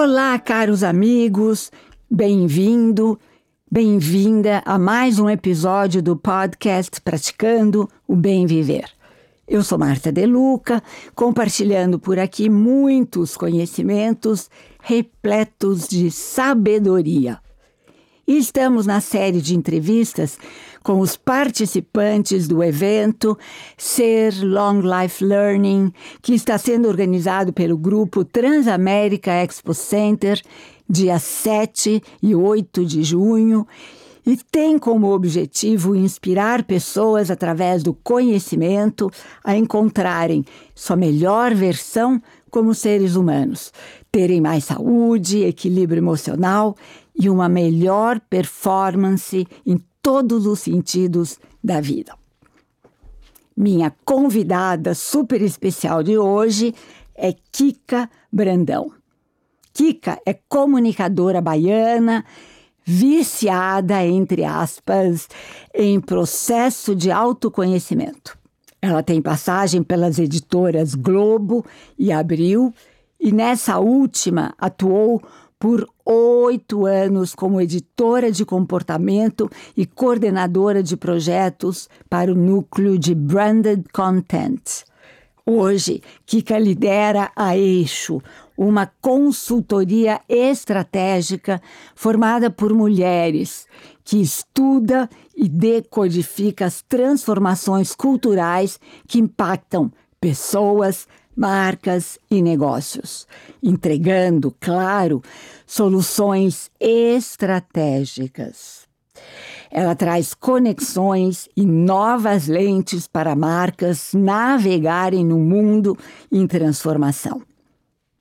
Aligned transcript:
Olá, 0.00 0.38
caros 0.38 0.84
amigos, 0.84 1.72
bem-vindo, 2.08 3.18
bem-vinda 3.68 4.62
a 4.64 4.78
mais 4.78 5.18
um 5.18 5.28
episódio 5.28 6.00
do 6.00 6.16
podcast 6.16 7.00
Praticando 7.00 7.90
o 8.06 8.14
Bem 8.14 8.46
Viver. 8.46 8.84
Eu 9.48 9.60
sou 9.60 9.76
Marta 9.76 10.12
Deluca, 10.12 10.80
compartilhando 11.16 11.98
por 11.98 12.16
aqui 12.16 12.48
muitos 12.48 13.36
conhecimentos 13.36 14.48
repletos 14.80 15.88
de 15.88 16.12
sabedoria. 16.12 17.40
E 18.24 18.38
estamos 18.38 18.86
na 18.86 19.00
série 19.00 19.40
de 19.40 19.56
entrevistas 19.56 20.38
com 20.82 21.00
os 21.00 21.16
participantes 21.16 22.46
do 22.48 22.62
evento 22.62 23.38
Ser 23.76 24.34
Long 24.42 24.80
Life 24.80 25.24
Learning, 25.24 25.92
que 26.22 26.34
está 26.34 26.56
sendo 26.58 26.88
organizado 26.88 27.52
pelo 27.52 27.76
grupo 27.76 28.24
Transamérica 28.24 29.32
Expo 29.32 29.74
Center, 29.74 30.40
dia 30.88 31.18
7 31.18 32.02
e 32.22 32.34
8 32.34 32.84
de 32.84 33.02
junho, 33.02 33.66
e 34.28 34.36
tem 34.36 34.78
como 34.78 35.10
objetivo 35.10 35.96
inspirar 35.96 36.62
pessoas 36.64 37.30
através 37.30 37.82
do 37.82 37.94
conhecimento 37.94 39.10
a 39.42 39.56
encontrarem 39.56 40.44
sua 40.74 40.96
melhor 40.96 41.54
versão 41.54 42.20
como 42.50 42.74
seres 42.74 43.14
humanos, 43.14 43.72
terem 44.12 44.40
mais 44.40 44.64
saúde, 44.64 45.44
equilíbrio 45.44 46.00
emocional 46.00 46.76
e 47.18 47.30
uma 47.30 47.48
melhor 47.48 48.20
performance 48.20 49.46
em 49.64 49.82
todos 50.08 50.46
os 50.46 50.60
sentidos 50.60 51.38
da 51.62 51.82
vida. 51.82 52.14
Minha 53.54 53.94
convidada 54.06 54.94
super 54.94 55.42
especial 55.42 56.02
de 56.02 56.16
hoje 56.16 56.74
é 57.14 57.34
Kika 57.52 58.08
Brandão. 58.32 58.90
Kika 59.74 60.18
é 60.24 60.32
comunicadora 60.32 61.42
baiana, 61.42 62.24
viciada, 62.82 64.02
entre 64.02 64.46
aspas, 64.46 65.28
em 65.74 66.00
processo 66.00 66.96
de 66.96 67.10
autoconhecimento. 67.10 68.34
Ela 68.80 69.02
tem 69.02 69.20
passagem 69.20 69.82
pelas 69.82 70.18
editoras 70.18 70.94
Globo 70.94 71.66
e 71.98 72.10
Abril, 72.10 72.72
e 73.20 73.30
nessa 73.30 73.78
última 73.78 74.54
atuou 74.56 75.22
por 75.58 75.88
oito 76.04 76.86
anos 76.86 77.34
como 77.34 77.60
editora 77.60 78.30
de 78.30 78.44
comportamento 78.44 79.50
e 79.76 79.84
coordenadora 79.84 80.82
de 80.82 80.96
projetos 80.96 81.88
para 82.08 82.32
o 82.32 82.34
núcleo 82.34 82.98
de 82.98 83.14
Branded 83.14 83.84
Content. 83.92 84.84
Hoje, 85.44 86.02
Kika 86.26 86.58
lidera 86.58 87.32
a 87.34 87.56
Eixo, 87.56 88.20
uma 88.56 88.90
consultoria 89.00 90.20
estratégica 90.28 91.60
formada 91.94 92.50
por 92.50 92.74
mulheres 92.74 93.66
que 94.04 94.20
estuda 94.20 95.08
e 95.34 95.48
decodifica 95.48 96.66
as 96.66 96.82
transformações 96.82 97.94
culturais 97.94 98.78
que 99.06 99.18
impactam 99.18 99.90
pessoas, 100.20 101.08
marcas 101.38 102.18
e 102.28 102.42
negócios, 102.42 103.24
entregando, 103.62 104.52
claro, 104.58 105.22
soluções 105.64 106.68
estratégicas. 106.80 108.88
Ela 109.70 109.94
traz 109.94 110.34
conexões 110.34 111.48
e 111.56 111.64
novas 111.64 112.48
lentes 112.48 113.06
para 113.06 113.36
marcas 113.36 114.10
navegarem 114.14 115.24
no 115.24 115.38
mundo 115.38 115.96
em 116.32 116.44
transformação. 116.44 117.40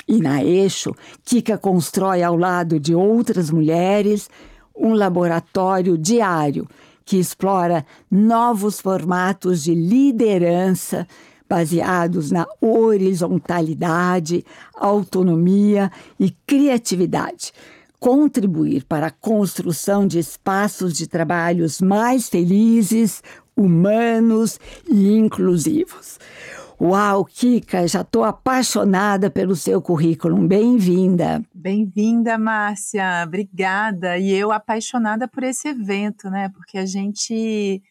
E 0.07 0.19
na 0.19 0.43
Eixo, 0.43 0.93
Kika 1.25 1.57
constrói 1.57 2.21
ao 2.21 2.38
lado 2.38 2.79
de 2.79 2.93
outras 2.93 3.49
mulheres 3.49 4.29
um 4.75 4.93
laboratório 4.93 5.97
diário 5.97 6.67
que 7.03 7.17
explora 7.17 7.83
novos 8.11 8.79
formatos 8.79 9.63
de 9.63 9.73
liderança 9.73 11.07
baseados 11.47 12.31
na 12.31 12.46
horizontalidade, 12.62 14.46
autonomia 14.75 15.91
e 16.19 16.31
criatividade. 16.46 17.52
Contribuir 18.00 18.85
para 18.85 19.08
a 19.08 19.12
construção 19.12 20.06
de 20.06 20.19
espaços 20.19 20.94
de 20.94 21.07
trabalhos 21.07 21.81
mais 21.81 22.30
felizes, 22.30 23.24
humanos 23.56 24.59
e 24.88 25.13
inclusivos. 25.13 26.19
Uau, 26.80 27.25
Kika, 27.25 27.88
já 27.88 28.02
estou 28.02 28.24
apaixonada 28.24 29.31
pelo 29.31 29.56
seu 29.56 29.81
currículo. 29.81 30.38
Bem-vinda. 30.47 31.41
Bem-vinda, 31.52 32.38
Márcia. 32.38 33.24
Obrigada. 33.25 34.19
E 34.19 34.31
eu 34.31 34.52
apaixonada 34.52 35.28
por 35.28 35.41
esse 35.41 35.68
evento, 35.68 36.30
né? 36.30 36.50
Porque 36.50 36.78
a 36.78 36.86
gente, 36.86 37.81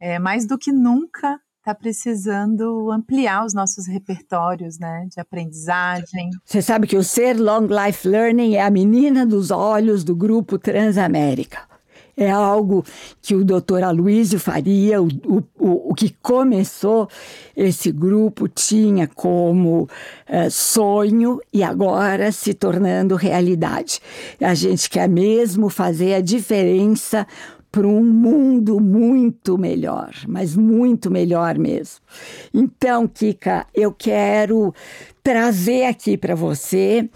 é, 0.00 0.18
mais 0.18 0.46
do 0.46 0.56
que 0.56 0.72
nunca, 0.72 1.38
está 1.60 1.74
precisando 1.74 2.90
ampliar 2.90 3.44
os 3.44 3.52
nossos 3.52 3.86
repertórios, 3.86 4.78
né, 4.78 5.06
de 5.10 5.20
aprendizagem. 5.20 6.30
Você 6.44 6.62
sabe 6.62 6.86
que 6.86 6.96
o 6.96 7.04
Ser 7.04 7.38
Long 7.38 7.66
Life 7.66 8.08
Learning 8.08 8.54
é 8.54 8.62
a 8.62 8.70
menina 8.70 9.26
dos 9.26 9.50
olhos 9.50 10.02
do 10.02 10.16
grupo 10.16 10.58
Transamérica. 10.58 11.68
É 12.16 12.30
algo 12.30 12.84
que 13.22 13.34
o 13.34 13.44
doutor 13.44 13.82
Aloysio 13.82 14.38
Faria, 14.38 15.00
o, 15.00 15.08
o, 15.58 15.90
o 15.90 15.94
que 15.94 16.14
começou 16.22 17.08
esse 17.56 17.90
grupo, 17.92 18.48
tinha 18.48 19.06
como 19.06 19.82
uh, 20.28 20.50
sonho 20.50 21.40
e 21.52 21.62
agora 21.62 22.32
se 22.32 22.52
tornando 22.52 23.16
realidade. 23.16 24.00
A 24.40 24.54
gente 24.54 24.90
quer 24.90 25.08
mesmo 25.08 25.70
fazer 25.70 26.14
a 26.14 26.20
diferença 26.20 27.26
para 27.70 27.86
um 27.86 28.04
mundo 28.04 28.80
muito 28.80 29.56
melhor, 29.56 30.12
mas 30.26 30.56
muito 30.56 31.10
melhor 31.10 31.58
mesmo. 31.58 32.00
Então, 32.52 33.06
Kika, 33.06 33.66
eu 33.74 33.92
quero 33.92 34.74
trazer 35.22 35.84
aqui 35.84 36.16
para 36.16 36.34
você 36.34 37.08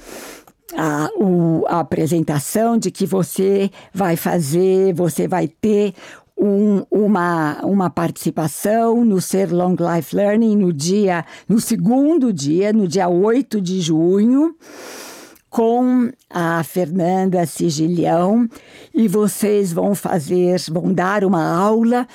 a, 0.76 1.08
o, 1.16 1.64
a 1.66 1.80
apresentação 1.80 2.78
de 2.78 2.90
que 2.90 3.04
você 3.04 3.70
vai 3.92 4.16
fazer, 4.16 4.94
você 4.94 5.26
vai 5.26 5.48
ter 5.48 5.94
um, 6.38 6.84
uma, 6.90 7.60
uma 7.64 7.90
participação 7.90 9.04
no 9.04 9.20
Ser 9.20 9.52
Long 9.52 9.76
Life 9.78 10.14
Learning 10.14 10.56
no 10.56 10.72
dia, 10.72 11.24
no 11.48 11.60
segundo 11.60 12.32
dia, 12.32 12.72
no 12.72 12.86
dia 12.86 13.08
8 13.08 13.60
de 13.60 13.80
junho 13.80 14.54
com 15.54 16.10
a 16.28 16.64
Fernanda 16.64 17.46
Sigilhão 17.46 18.48
e 18.92 19.06
vocês 19.06 19.72
vão 19.72 19.94
fazer, 19.94 20.60
vão 20.68 20.92
dar 20.92 21.24
uma 21.24 21.56
aula 21.56 22.08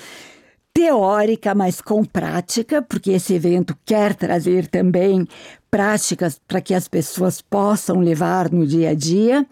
teórica, 0.74 1.56
mas 1.56 1.80
com 1.80 2.04
prática, 2.04 2.82
porque 2.82 3.12
esse 3.12 3.34
evento 3.34 3.78
quer 3.86 4.14
trazer 4.14 4.68
também 4.68 5.26
práticas 5.72 6.38
para 6.46 6.60
que 6.60 6.74
as 6.74 6.90
pessoas 6.90 7.40
possam 7.40 8.02
levar 8.02 8.52
no 8.52 8.68
dia 8.68 8.90
a 8.90 8.94
dia. 8.94 9.48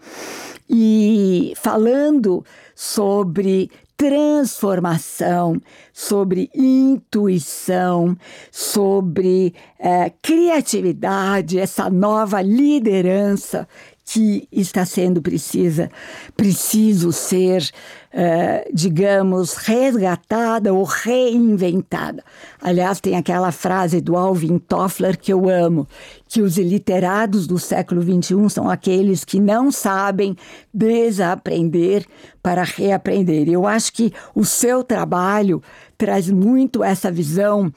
E 0.68 1.54
falando 1.56 2.44
sobre 2.74 3.70
transformação, 3.98 5.60
sobre 5.92 6.48
intuição, 6.54 8.16
sobre 8.48 9.52
é, 9.76 10.08
criatividade, 10.22 11.58
essa 11.58 11.90
nova 11.90 12.40
liderança 12.40 13.68
que 14.10 14.48
está 14.50 14.86
sendo 14.86 15.20
precisa, 15.20 15.90
preciso 16.34 17.12
ser, 17.12 17.62
uh, 18.14 18.72
digamos, 18.72 19.52
resgatada 19.56 20.72
ou 20.72 20.82
reinventada. 20.82 22.24
Aliás, 22.58 23.00
tem 23.00 23.16
aquela 23.16 23.52
frase 23.52 24.00
do 24.00 24.16
Alvin 24.16 24.58
Toffler 24.58 25.18
que 25.18 25.30
eu 25.30 25.46
amo, 25.46 25.86
que 26.26 26.40
os 26.40 26.56
iliterados 26.56 27.46
do 27.46 27.58
século 27.58 28.00
XXI 28.00 28.48
são 28.48 28.70
aqueles 28.70 29.26
que 29.26 29.38
não 29.38 29.70
sabem 29.70 30.34
desaprender 30.72 32.06
para 32.42 32.62
reaprender. 32.62 33.46
Eu 33.46 33.66
acho 33.66 33.92
que 33.92 34.10
o 34.34 34.42
seu 34.42 34.82
trabalho 34.82 35.62
traz 35.98 36.30
muito 36.30 36.82
essa 36.82 37.12
visão 37.12 37.70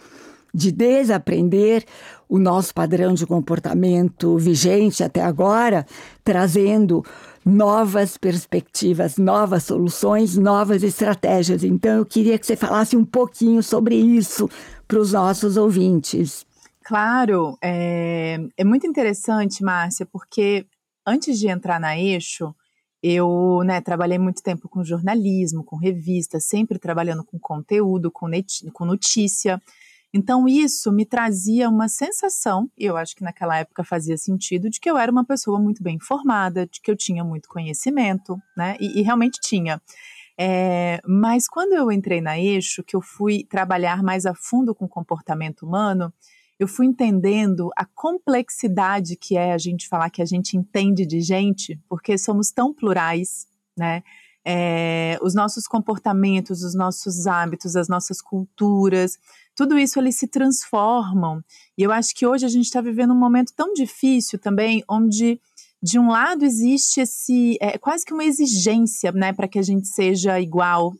de 0.53 0.71
desaprender 0.71 1.85
o 2.31 2.39
nosso 2.39 2.73
padrão 2.73 3.13
de 3.13 3.27
comportamento 3.27 4.37
vigente 4.37 5.03
até 5.03 5.21
agora, 5.21 5.85
trazendo 6.23 7.03
novas 7.45 8.15
perspectivas, 8.15 9.17
novas 9.17 9.65
soluções, 9.65 10.37
novas 10.37 10.81
estratégias. 10.81 11.61
Então, 11.61 11.97
eu 11.97 12.05
queria 12.05 12.39
que 12.39 12.45
você 12.45 12.55
falasse 12.55 12.95
um 12.95 13.03
pouquinho 13.03 13.61
sobre 13.61 13.95
isso 13.95 14.49
para 14.87 14.97
os 14.97 15.11
nossos 15.11 15.57
ouvintes. 15.57 16.45
Claro, 16.85 17.57
é, 17.61 18.39
é 18.55 18.63
muito 18.63 18.87
interessante, 18.87 19.61
Márcia, 19.61 20.07
porque 20.09 20.65
antes 21.05 21.37
de 21.37 21.49
entrar 21.49 21.81
na 21.81 21.99
Eixo, 21.99 22.55
eu 23.03 23.61
né, 23.65 23.81
trabalhei 23.81 24.17
muito 24.17 24.41
tempo 24.41 24.69
com 24.69 24.85
jornalismo, 24.85 25.65
com 25.65 25.75
revista, 25.75 26.39
sempre 26.39 26.79
trabalhando 26.79 27.25
com 27.25 27.37
conteúdo, 27.37 28.09
com, 28.09 28.27
com 28.71 28.85
notícia. 28.85 29.61
Então, 30.13 30.45
isso 30.47 30.91
me 30.91 31.05
trazia 31.05 31.69
uma 31.69 31.87
sensação, 31.87 32.69
e 32.77 32.85
eu 32.85 32.97
acho 32.97 33.15
que 33.15 33.23
naquela 33.23 33.57
época 33.57 33.83
fazia 33.83 34.17
sentido, 34.17 34.69
de 34.69 34.79
que 34.79 34.89
eu 34.89 34.97
era 34.97 35.11
uma 35.11 35.25
pessoa 35.25 35.59
muito 35.59 35.81
bem 35.81 35.95
informada, 35.95 36.67
de 36.67 36.81
que 36.81 36.91
eu 36.91 36.97
tinha 36.97 37.23
muito 37.23 37.47
conhecimento, 37.47 38.37
né? 38.57 38.75
E, 38.79 38.99
e 38.99 39.01
realmente 39.01 39.39
tinha. 39.41 39.81
É, 40.37 40.99
mas 41.05 41.47
quando 41.47 41.73
eu 41.73 41.91
entrei 41.91 42.19
na 42.19 42.37
Eixo, 42.37 42.83
que 42.83 42.95
eu 42.95 43.01
fui 43.01 43.45
trabalhar 43.45 44.03
mais 44.03 44.25
a 44.25 44.33
fundo 44.33 44.75
com 44.75 44.85
o 44.85 44.89
comportamento 44.89 45.65
humano, 45.65 46.13
eu 46.59 46.67
fui 46.67 46.85
entendendo 46.85 47.69
a 47.75 47.85
complexidade 47.85 49.15
que 49.15 49.37
é 49.37 49.53
a 49.53 49.57
gente 49.57 49.87
falar 49.87 50.09
que 50.09 50.21
a 50.21 50.25
gente 50.25 50.57
entende 50.57 51.05
de 51.05 51.21
gente, 51.21 51.79
porque 51.87 52.17
somos 52.17 52.51
tão 52.51 52.73
plurais, 52.73 53.47
né? 53.77 54.03
É, 54.43 55.17
os 55.21 55.35
nossos 55.35 55.67
comportamentos, 55.67 56.63
os 56.63 56.75
nossos 56.75 57.27
hábitos, 57.27 57.75
as 57.75 57.87
nossas 57.87 58.21
culturas, 58.21 59.17
tudo 59.61 59.77
isso 59.77 59.99
eles 59.99 60.15
se 60.15 60.27
transformam. 60.27 61.39
E 61.77 61.83
eu 61.83 61.91
acho 61.91 62.15
que 62.15 62.25
hoje 62.25 62.43
a 62.43 62.49
gente 62.49 62.65
está 62.65 62.81
vivendo 62.81 63.13
um 63.13 63.19
momento 63.19 63.53
tão 63.55 63.73
difícil 63.73 64.39
também, 64.39 64.83
onde 64.89 65.39
de 65.83 65.99
um 65.99 66.09
lado 66.09 66.43
existe 66.43 66.99
esse 66.99 67.59
é, 67.61 67.77
quase 67.77 68.03
que 68.03 68.11
uma 68.11 68.23
exigência, 68.23 69.11
né, 69.11 69.31
para 69.31 69.47
que 69.47 69.59
a 69.59 69.61
gente 69.61 69.87
seja 69.87 70.39
igual, 70.39 70.93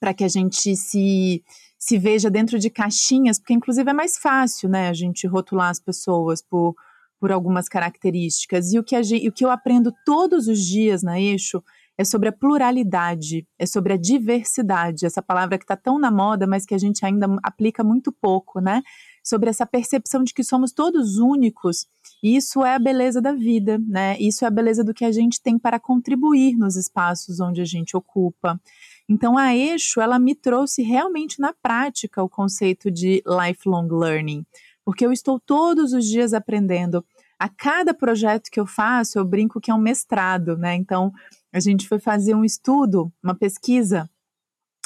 para 0.00 0.12
que 0.12 0.24
a 0.24 0.28
gente 0.28 0.74
se 0.74 1.44
se 1.78 1.96
veja 1.96 2.28
dentro 2.28 2.58
de 2.58 2.68
caixinhas, 2.68 3.38
porque 3.38 3.54
inclusive 3.54 3.88
é 3.88 3.92
mais 3.92 4.16
fácil, 4.16 4.68
né, 4.68 4.88
a 4.88 4.92
gente 4.92 5.24
rotular 5.28 5.70
as 5.70 5.78
pessoas 5.78 6.42
por 6.42 6.74
por 7.20 7.30
algumas 7.30 7.68
características. 7.68 8.72
E 8.72 8.80
o 8.80 8.84
que, 8.84 8.96
a, 8.96 9.00
o 9.00 9.32
que 9.32 9.44
eu 9.44 9.50
aprendo 9.50 9.94
todos 10.04 10.48
os 10.48 10.58
dias 10.58 11.04
na 11.04 11.20
Eixo 11.20 11.62
é 11.98 12.04
sobre 12.04 12.28
a 12.28 12.32
pluralidade, 12.32 13.46
é 13.58 13.64
sobre 13.64 13.94
a 13.94 13.96
diversidade, 13.96 15.06
essa 15.06 15.22
palavra 15.22 15.56
que 15.56 15.64
está 15.64 15.76
tão 15.76 15.98
na 15.98 16.10
moda, 16.10 16.46
mas 16.46 16.66
que 16.66 16.74
a 16.74 16.78
gente 16.78 17.04
ainda 17.04 17.26
aplica 17.42 17.82
muito 17.82 18.12
pouco, 18.12 18.60
né? 18.60 18.82
Sobre 19.24 19.48
essa 19.48 19.64
percepção 19.64 20.22
de 20.22 20.34
que 20.34 20.44
somos 20.44 20.72
todos 20.72 21.18
únicos. 21.18 21.86
E 22.22 22.36
isso 22.36 22.64
é 22.64 22.74
a 22.74 22.78
beleza 22.78 23.20
da 23.20 23.32
vida, 23.32 23.78
né? 23.78 24.16
Isso 24.18 24.44
é 24.44 24.48
a 24.48 24.50
beleza 24.50 24.84
do 24.84 24.92
que 24.92 25.04
a 25.04 25.12
gente 25.12 25.40
tem 25.40 25.58
para 25.58 25.80
contribuir 25.80 26.56
nos 26.56 26.76
espaços 26.76 27.40
onde 27.40 27.60
a 27.60 27.64
gente 27.64 27.96
ocupa. 27.96 28.60
Então, 29.08 29.38
a 29.38 29.54
Eixo, 29.54 30.00
ela 30.00 30.18
me 30.18 30.34
trouxe 30.34 30.82
realmente 30.82 31.40
na 31.40 31.52
prática 31.52 32.22
o 32.22 32.28
conceito 32.28 32.90
de 32.90 33.22
lifelong 33.26 33.88
learning, 33.88 34.44
porque 34.84 35.06
eu 35.06 35.12
estou 35.12 35.38
todos 35.38 35.92
os 35.92 36.04
dias 36.04 36.34
aprendendo. 36.34 37.04
A 37.38 37.48
cada 37.48 37.92
projeto 37.92 38.50
que 38.50 38.58
eu 38.58 38.66
faço, 38.66 39.18
eu 39.18 39.24
brinco 39.24 39.60
que 39.60 39.70
é 39.70 39.74
um 39.74 39.80
mestrado, 39.80 40.56
né? 40.56 40.74
Então, 40.74 41.12
a 41.56 41.60
gente 41.60 41.88
foi 41.88 41.98
fazer 41.98 42.34
um 42.34 42.44
estudo, 42.44 43.10
uma 43.24 43.34
pesquisa 43.34 44.08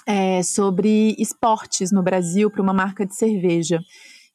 é, 0.07 0.41
sobre 0.43 1.17
esportes 1.19 1.91
no 1.91 2.01
Brasil 2.01 2.49
para 2.49 2.63
uma 2.63 2.73
marca 2.73 3.05
de 3.05 3.15
cerveja. 3.15 3.81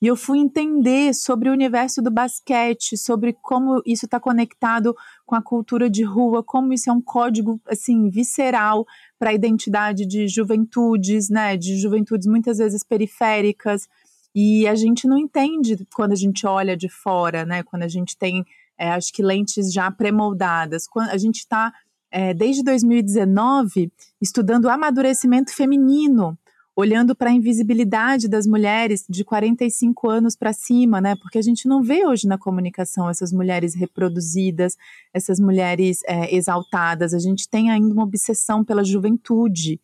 E 0.02 0.08
eu 0.08 0.18
fui 0.18 0.40
entender 0.40 1.14
sobre 1.14 1.50
o 1.50 1.54
universo 1.54 2.02
do 2.02 2.12
basquete, 2.12 2.98
sobre 2.98 3.32
como 3.42 3.82
isso 3.86 4.04
está 4.06 4.20
conectado 4.20 4.94
com 5.26 5.34
a 5.34 5.42
cultura 5.42 5.90
de 5.90 6.04
rua, 6.04 6.44
como 6.44 6.74
isso 6.74 6.90
é 6.90 6.94
um 6.94 7.02
código 7.02 7.60
assim 7.68 8.10
visceral 8.10 8.86
para 9.18 9.30
a 9.30 9.34
identidade 9.34 10.06
de 10.06 10.28
juventudes, 10.28 11.30
né, 11.30 11.56
de 11.56 11.78
juventudes 11.78 12.28
muitas 12.28 12.58
vezes 12.58 12.84
periféricas. 12.84 13.88
E 14.36 14.68
a 14.68 14.76
gente 14.76 15.08
não 15.08 15.18
entende 15.18 15.88
quando 15.96 16.12
a 16.12 16.18
gente 16.18 16.46
olha 16.46 16.76
de 16.76 16.90
fora, 16.90 17.46
né, 17.46 17.64
quando 17.64 17.84
a 17.84 17.88
gente 17.88 18.18
tem, 18.18 18.46
é, 18.78 18.90
acho 18.90 19.14
que 19.14 19.24
lentes 19.24 19.72
já 19.72 19.90
pré-moldadas, 19.90 20.86
quando 20.86 21.12
a 21.12 21.18
gente 21.18 21.38
está 21.38 21.74
é, 22.16 22.34
desde 22.34 22.64
2019 22.64 23.92
estudando 24.22 24.70
amadurecimento 24.70 25.54
feminino, 25.54 26.38
olhando 26.74 27.14
para 27.14 27.30
a 27.30 27.34
invisibilidade 27.34 28.30
das 28.30 28.48
mulheres 28.48 29.04
de 29.10 29.26
45 29.26 30.10
anos 30.10 30.34
para 30.34 30.54
cima, 30.54 31.02
né? 31.02 31.18
Porque 31.18 31.38
a 31.38 31.42
gente 31.42 31.68
não 31.68 31.84
vê 31.84 32.06
hoje 32.06 32.26
na 32.26 32.38
comunicação 32.38 33.10
essas 33.10 33.34
mulheres 33.34 33.76
reproduzidas, 33.76 34.78
essas 35.14 35.42
mulheres 35.42 36.00
é, 36.08 36.34
exaltadas. 36.34 37.14
A 37.14 37.20
gente 37.20 37.50
tem 37.50 37.70
ainda 37.70 37.94
uma 37.94 38.04
obsessão 38.04 38.64
pela 38.64 38.84
juventude. 38.86 39.78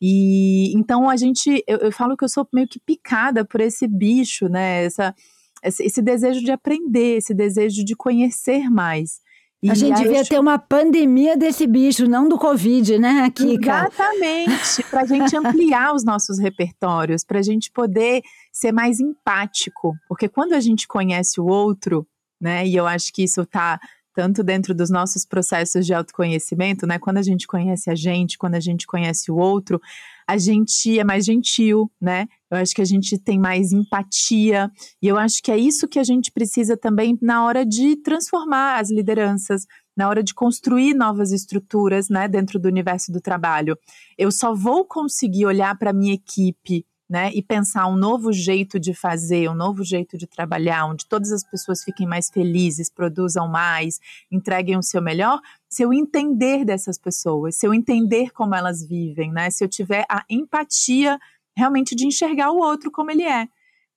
E 0.00 0.76
então 0.76 1.08
a 1.08 1.16
gente, 1.16 1.62
eu, 1.64 1.78
eu 1.78 1.92
falo 1.92 2.16
que 2.16 2.24
eu 2.24 2.28
sou 2.28 2.44
meio 2.52 2.66
que 2.66 2.80
picada 2.80 3.44
por 3.44 3.60
esse 3.60 3.86
bicho, 3.86 4.48
né? 4.48 4.84
Essa, 4.84 5.14
esse, 5.62 5.84
esse 5.84 6.02
desejo 6.02 6.40
de 6.40 6.50
aprender, 6.50 7.18
esse 7.18 7.32
desejo 7.32 7.84
de 7.84 7.94
conhecer 7.94 8.68
mais. 8.68 9.20
E 9.60 9.70
a 9.70 9.74
gente 9.74 9.96
devia 9.96 10.24
ter 10.24 10.38
uma 10.38 10.56
pandemia 10.56 11.36
desse 11.36 11.66
bicho, 11.66 12.06
não 12.06 12.28
do 12.28 12.38
Covid, 12.38 12.96
né, 12.96 13.28
Kika? 13.30 13.88
Exatamente, 13.88 14.84
para 14.88 15.00
a 15.00 15.04
gente 15.04 15.36
ampliar 15.36 15.94
os 15.94 16.04
nossos 16.04 16.38
repertórios, 16.38 17.24
para 17.24 17.40
a 17.40 17.42
gente 17.42 17.70
poder 17.72 18.22
ser 18.52 18.70
mais 18.70 19.00
empático, 19.00 19.96
porque 20.08 20.28
quando 20.28 20.52
a 20.52 20.60
gente 20.60 20.86
conhece 20.86 21.40
o 21.40 21.46
outro, 21.46 22.06
né, 22.40 22.64
e 22.66 22.76
eu 22.76 22.86
acho 22.86 23.12
que 23.12 23.24
isso 23.24 23.40
está 23.40 23.80
tanto 24.14 24.44
dentro 24.44 24.74
dos 24.74 24.90
nossos 24.90 25.24
processos 25.24 25.84
de 25.84 25.92
autoconhecimento, 25.92 26.86
né, 26.86 26.96
quando 26.98 27.18
a 27.18 27.22
gente 27.22 27.46
conhece 27.46 27.90
a 27.90 27.96
gente, 27.96 28.38
quando 28.38 28.54
a 28.54 28.60
gente 28.60 28.86
conhece 28.86 29.30
o 29.30 29.36
outro, 29.36 29.80
a 30.28 30.36
gente 30.36 30.98
é 30.98 31.02
mais 31.02 31.24
gentil, 31.24 31.90
né? 31.98 32.26
Eu 32.50 32.58
acho 32.58 32.74
que 32.74 32.82
a 32.82 32.84
gente 32.84 33.18
tem 33.18 33.38
mais 33.38 33.72
empatia 33.72 34.70
e 35.00 35.08
eu 35.08 35.16
acho 35.16 35.42
que 35.42 35.50
é 35.50 35.56
isso 35.56 35.88
que 35.88 35.98
a 35.98 36.04
gente 36.04 36.30
precisa 36.30 36.76
também 36.76 37.18
na 37.22 37.46
hora 37.46 37.64
de 37.64 37.96
transformar 37.96 38.78
as 38.78 38.90
lideranças, 38.90 39.64
na 39.96 40.06
hora 40.06 40.22
de 40.22 40.34
construir 40.34 40.92
novas 40.92 41.32
estruturas, 41.32 42.10
né, 42.10 42.28
dentro 42.28 42.58
do 42.58 42.68
universo 42.68 43.10
do 43.10 43.22
trabalho. 43.22 43.74
Eu 44.18 44.30
só 44.30 44.54
vou 44.54 44.84
conseguir 44.84 45.46
olhar 45.46 45.76
para 45.78 45.94
minha 45.94 46.12
equipe 46.12 46.84
né, 47.08 47.30
e 47.32 47.42
pensar 47.42 47.86
um 47.86 47.96
novo 47.96 48.32
jeito 48.32 48.78
de 48.78 48.92
fazer, 48.92 49.48
um 49.48 49.54
novo 49.54 49.82
jeito 49.82 50.18
de 50.18 50.26
trabalhar, 50.26 50.84
onde 50.84 51.06
todas 51.06 51.32
as 51.32 51.42
pessoas 51.42 51.82
fiquem 51.82 52.06
mais 52.06 52.28
felizes, 52.28 52.90
produzam 52.90 53.48
mais, 53.48 53.98
entreguem 54.30 54.76
o 54.76 54.82
seu 54.82 55.00
melhor, 55.00 55.40
se 55.68 55.82
eu 55.82 55.92
entender 55.92 56.66
dessas 56.66 56.98
pessoas, 56.98 57.56
se 57.56 57.66
eu 57.66 57.72
entender 57.72 58.30
como 58.32 58.54
elas 58.54 58.86
vivem, 58.86 59.32
né, 59.32 59.48
se 59.50 59.64
eu 59.64 59.68
tiver 59.68 60.04
a 60.08 60.22
empatia 60.28 61.18
realmente 61.56 61.94
de 61.94 62.06
enxergar 62.06 62.50
o 62.50 62.58
outro 62.58 62.90
como 62.90 63.10
ele 63.10 63.24
é. 63.24 63.48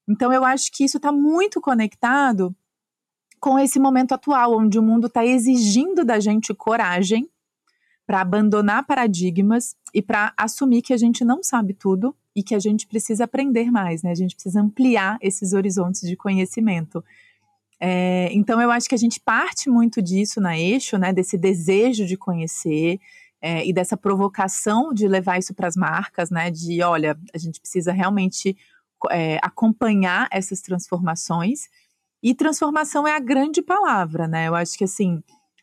Então 0.07 0.31
eu 0.31 0.45
acho 0.45 0.71
que 0.71 0.85
isso 0.85 0.97
está 0.97 1.11
muito 1.11 1.59
conectado 1.59 2.55
com 3.39 3.59
esse 3.59 3.79
momento 3.79 4.13
atual, 4.13 4.57
onde 4.57 4.79
o 4.79 4.83
mundo 4.83 5.07
está 5.07 5.25
exigindo 5.25 6.05
da 6.05 6.19
gente 6.19 6.53
coragem 6.53 7.29
para 8.05 8.21
abandonar 8.21 8.85
paradigmas 8.85 9.75
e 9.93 10.01
para 10.01 10.33
assumir 10.37 10.81
que 10.81 10.93
a 10.93 10.97
gente 10.97 11.25
não 11.25 11.43
sabe 11.43 11.73
tudo 11.73 12.15
e 12.35 12.41
que 12.41 12.55
a 12.55 12.59
gente 12.59 12.87
precisa 12.87 13.25
aprender 13.25 13.69
mais, 13.69 14.03
né? 14.03 14.11
A 14.11 14.15
gente 14.15 14.35
precisa 14.35 14.61
ampliar 14.61 15.17
esses 15.21 15.53
horizontes 15.53 16.07
de 16.07 16.15
conhecimento. 16.15 17.03
É, 17.79 18.29
então, 18.31 18.61
eu 18.61 18.71
acho 18.71 18.87
que 18.87 18.95
a 18.95 18.97
gente 18.97 19.19
parte 19.19 19.69
muito 19.69 20.01
disso 20.01 20.39
na 20.39 20.57
eixo, 20.57 20.97
né? 20.97 21.11
Desse 21.11 21.37
desejo 21.37 22.05
de 22.05 22.15
conhecer 22.15 22.99
é, 23.41 23.65
e 23.65 23.73
dessa 23.73 23.97
provocação 23.97 24.93
de 24.93 25.07
levar 25.07 25.39
isso 25.39 25.53
para 25.53 25.67
as 25.67 25.75
marcas, 25.75 26.29
né? 26.29 26.49
De, 26.49 26.81
olha, 26.83 27.17
a 27.33 27.37
gente 27.37 27.59
precisa 27.59 27.91
realmente 27.91 28.55
é, 29.09 29.39
acompanhar 29.41 30.27
essas 30.31 30.61
transformações. 30.61 31.69
E 32.23 32.35
transformação 32.35 33.07
é 33.07 33.15
a 33.15 33.19
grande 33.19 33.61
palavra, 33.61 34.27
né? 34.27 34.47
Eu 34.47 34.55
acho 34.55 34.77
que 34.77 34.83
assim 34.83 35.21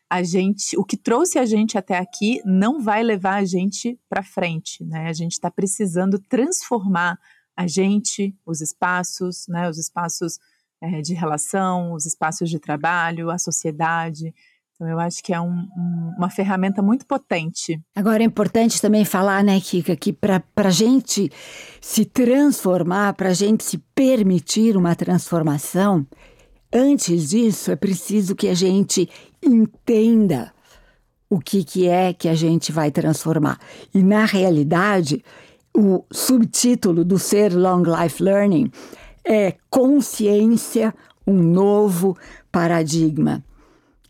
a 0.09 0.23
gente, 0.23 0.75
o 0.77 0.83
que 0.83 0.97
trouxe 0.97 1.37
a 1.37 1.45
gente 1.45 1.77
até 1.77 1.97
aqui 1.97 2.41
não 2.43 2.81
vai 2.81 3.03
levar 3.03 3.35
a 3.35 3.45
gente 3.45 3.99
para 4.09 4.23
frente, 4.23 4.83
né? 4.83 5.07
A 5.07 5.13
gente 5.13 5.33
está 5.33 5.51
precisando 5.51 6.17
transformar 6.17 7.19
a 7.55 7.67
gente, 7.67 8.35
os 8.45 8.59
espaços, 8.59 9.45
né? 9.47 9.69
Os 9.69 9.77
espaços 9.77 10.39
é, 10.81 11.01
de 11.01 11.13
relação, 11.13 11.93
os 11.93 12.05
espaços 12.05 12.49
de 12.49 12.57
trabalho, 12.57 13.29
a 13.29 13.37
sociedade. 13.37 14.33
Então, 14.73 14.87
eu 14.87 14.97
acho 14.97 15.21
que 15.21 15.33
é 15.33 15.39
um, 15.39 15.67
um, 15.77 16.13
uma 16.17 16.29
ferramenta 16.29 16.81
muito 16.81 17.05
potente. 17.05 17.79
Agora, 17.93 18.23
é 18.23 18.25
importante 18.25 18.81
também 18.81 19.03
falar, 19.03 19.43
né, 19.43 19.59
Kika, 19.59 19.93
que 19.95 20.13
para 20.13 20.41
a 20.55 20.69
gente 20.69 21.29
se 21.81 22.05
transformar, 22.05 23.13
para 23.13 23.29
a 23.29 23.33
gente 23.33 23.63
se 23.63 23.77
permitir 23.93 24.77
uma 24.77 24.95
transformação, 24.95 26.07
Antes 26.71 27.29
disso, 27.29 27.71
é 27.71 27.75
preciso 27.75 28.35
que 28.35 28.47
a 28.47 28.53
gente 28.53 29.09
entenda 29.43 30.53
o 31.29 31.39
que, 31.39 31.63
que 31.63 31.87
é 31.87 32.13
que 32.13 32.27
a 32.27 32.35
gente 32.35 32.71
vai 32.71 32.91
transformar. 32.91 33.59
E, 33.93 34.03
na 34.03 34.25
realidade, 34.25 35.23
o 35.75 36.03
subtítulo 36.11 37.03
do 37.03 37.17
Ser 37.17 37.53
Long 37.53 37.83
Life 37.83 38.21
Learning 38.21 38.71
é 39.23 39.55
Consciência, 39.69 40.93
um 41.25 41.41
novo 41.41 42.17
paradigma. 42.51 43.43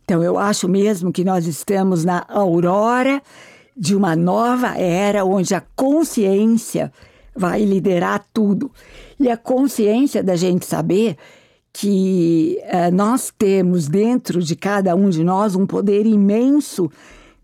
Então, 0.04 0.24
eu 0.24 0.38
acho 0.38 0.68
mesmo 0.68 1.12
que 1.12 1.24
nós 1.24 1.46
estamos 1.46 2.04
na 2.04 2.25
aurora 2.28 3.22
de 3.75 3.96
uma 3.96 4.16
nova 4.16 4.78
era 4.78 5.24
onde 5.24 5.56
a 5.56 5.62
consciência 5.75 6.92
vai 7.36 7.63
liderar 7.63 8.25
tudo. 8.34 8.72
E 9.18 9.30
a 9.30 9.38
consciência 9.38 10.22
da 10.22 10.36
gente 10.36 10.66
saber 10.66 11.16
que 11.72 12.60
uh, 12.64 12.94
nós 12.94 13.32
temos 13.38 13.88
dentro 13.88 14.42
de 14.42 14.56
cada 14.56 14.96
um 14.96 15.10
de 15.10 15.24
nós 15.24 15.56
um 15.56 15.66
poder 15.66 16.06
imenso 16.06 16.92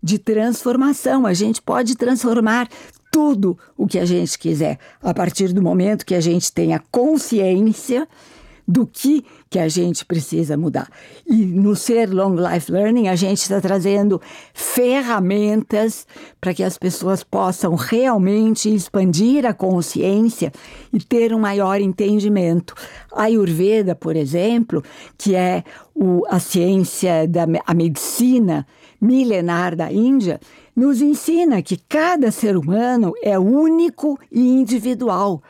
de 0.02 0.18
transformação. 0.18 1.26
A 1.26 1.32
gente 1.32 1.62
pode 1.62 1.96
transformar 1.96 2.68
tudo 3.10 3.56
o 3.76 3.86
que 3.86 3.98
a 3.98 4.04
gente 4.04 4.38
quiser, 4.38 4.78
a 5.02 5.14
partir 5.14 5.52
do 5.52 5.62
momento 5.62 6.04
que 6.04 6.14
a 6.14 6.20
gente 6.20 6.52
tenha 6.52 6.82
consciência 6.90 8.06
do 8.66 8.86
que, 8.86 9.24
que 9.48 9.58
a 9.58 9.68
gente 9.68 10.04
precisa 10.04 10.56
mudar. 10.56 10.88
E 11.26 11.34
no 11.46 11.76
Ser 11.76 12.12
Long 12.12 12.34
Life 12.34 12.70
Learning, 12.70 13.08
a 13.08 13.14
gente 13.14 13.38
está 13.38 13.60
trazendo 13.60 14.20
ferramentas 14.52 16.06
para 16.40 16.52
que 16.52 16.62
as 16.62 16.76
pessoas 16.76 17.22
possam 17.22 17.74
realmente 17.74 18.74
expandir 18.74 19.46
a 19.46 19.54
consciência 19.54 20.52
e 20.92 20.98
ter 20.98 21.32
um 21.32 21.38
maior 21.38 21.80
entendimento. 21.80 22.74
A 23.12 23.24
Ayurveda, 23.24 23.94
por 23.94 24.16
exemplo, 24.16 24.82
que 25.16 25.34
é 25.34 25.62
o, 25.94 26.24
a 26.28 26.40
ciência 26.40 27.26
da 27.28 27.46
a 27.64 27.74
medicina 27.74 28.66
milenar 29.00 29.76
da 29.76 29.92
Índia, 29.92 30.40
nos 30.74 31.00
ensina 31.00 31.62
que 31.62 31.76
cada 31.88 32.30
ser 32.30 32.56
humano 32.56 33.12
é 33.22 33.38
único 33.38 34.18
e 34.30 34.40
individual 34.40 35.42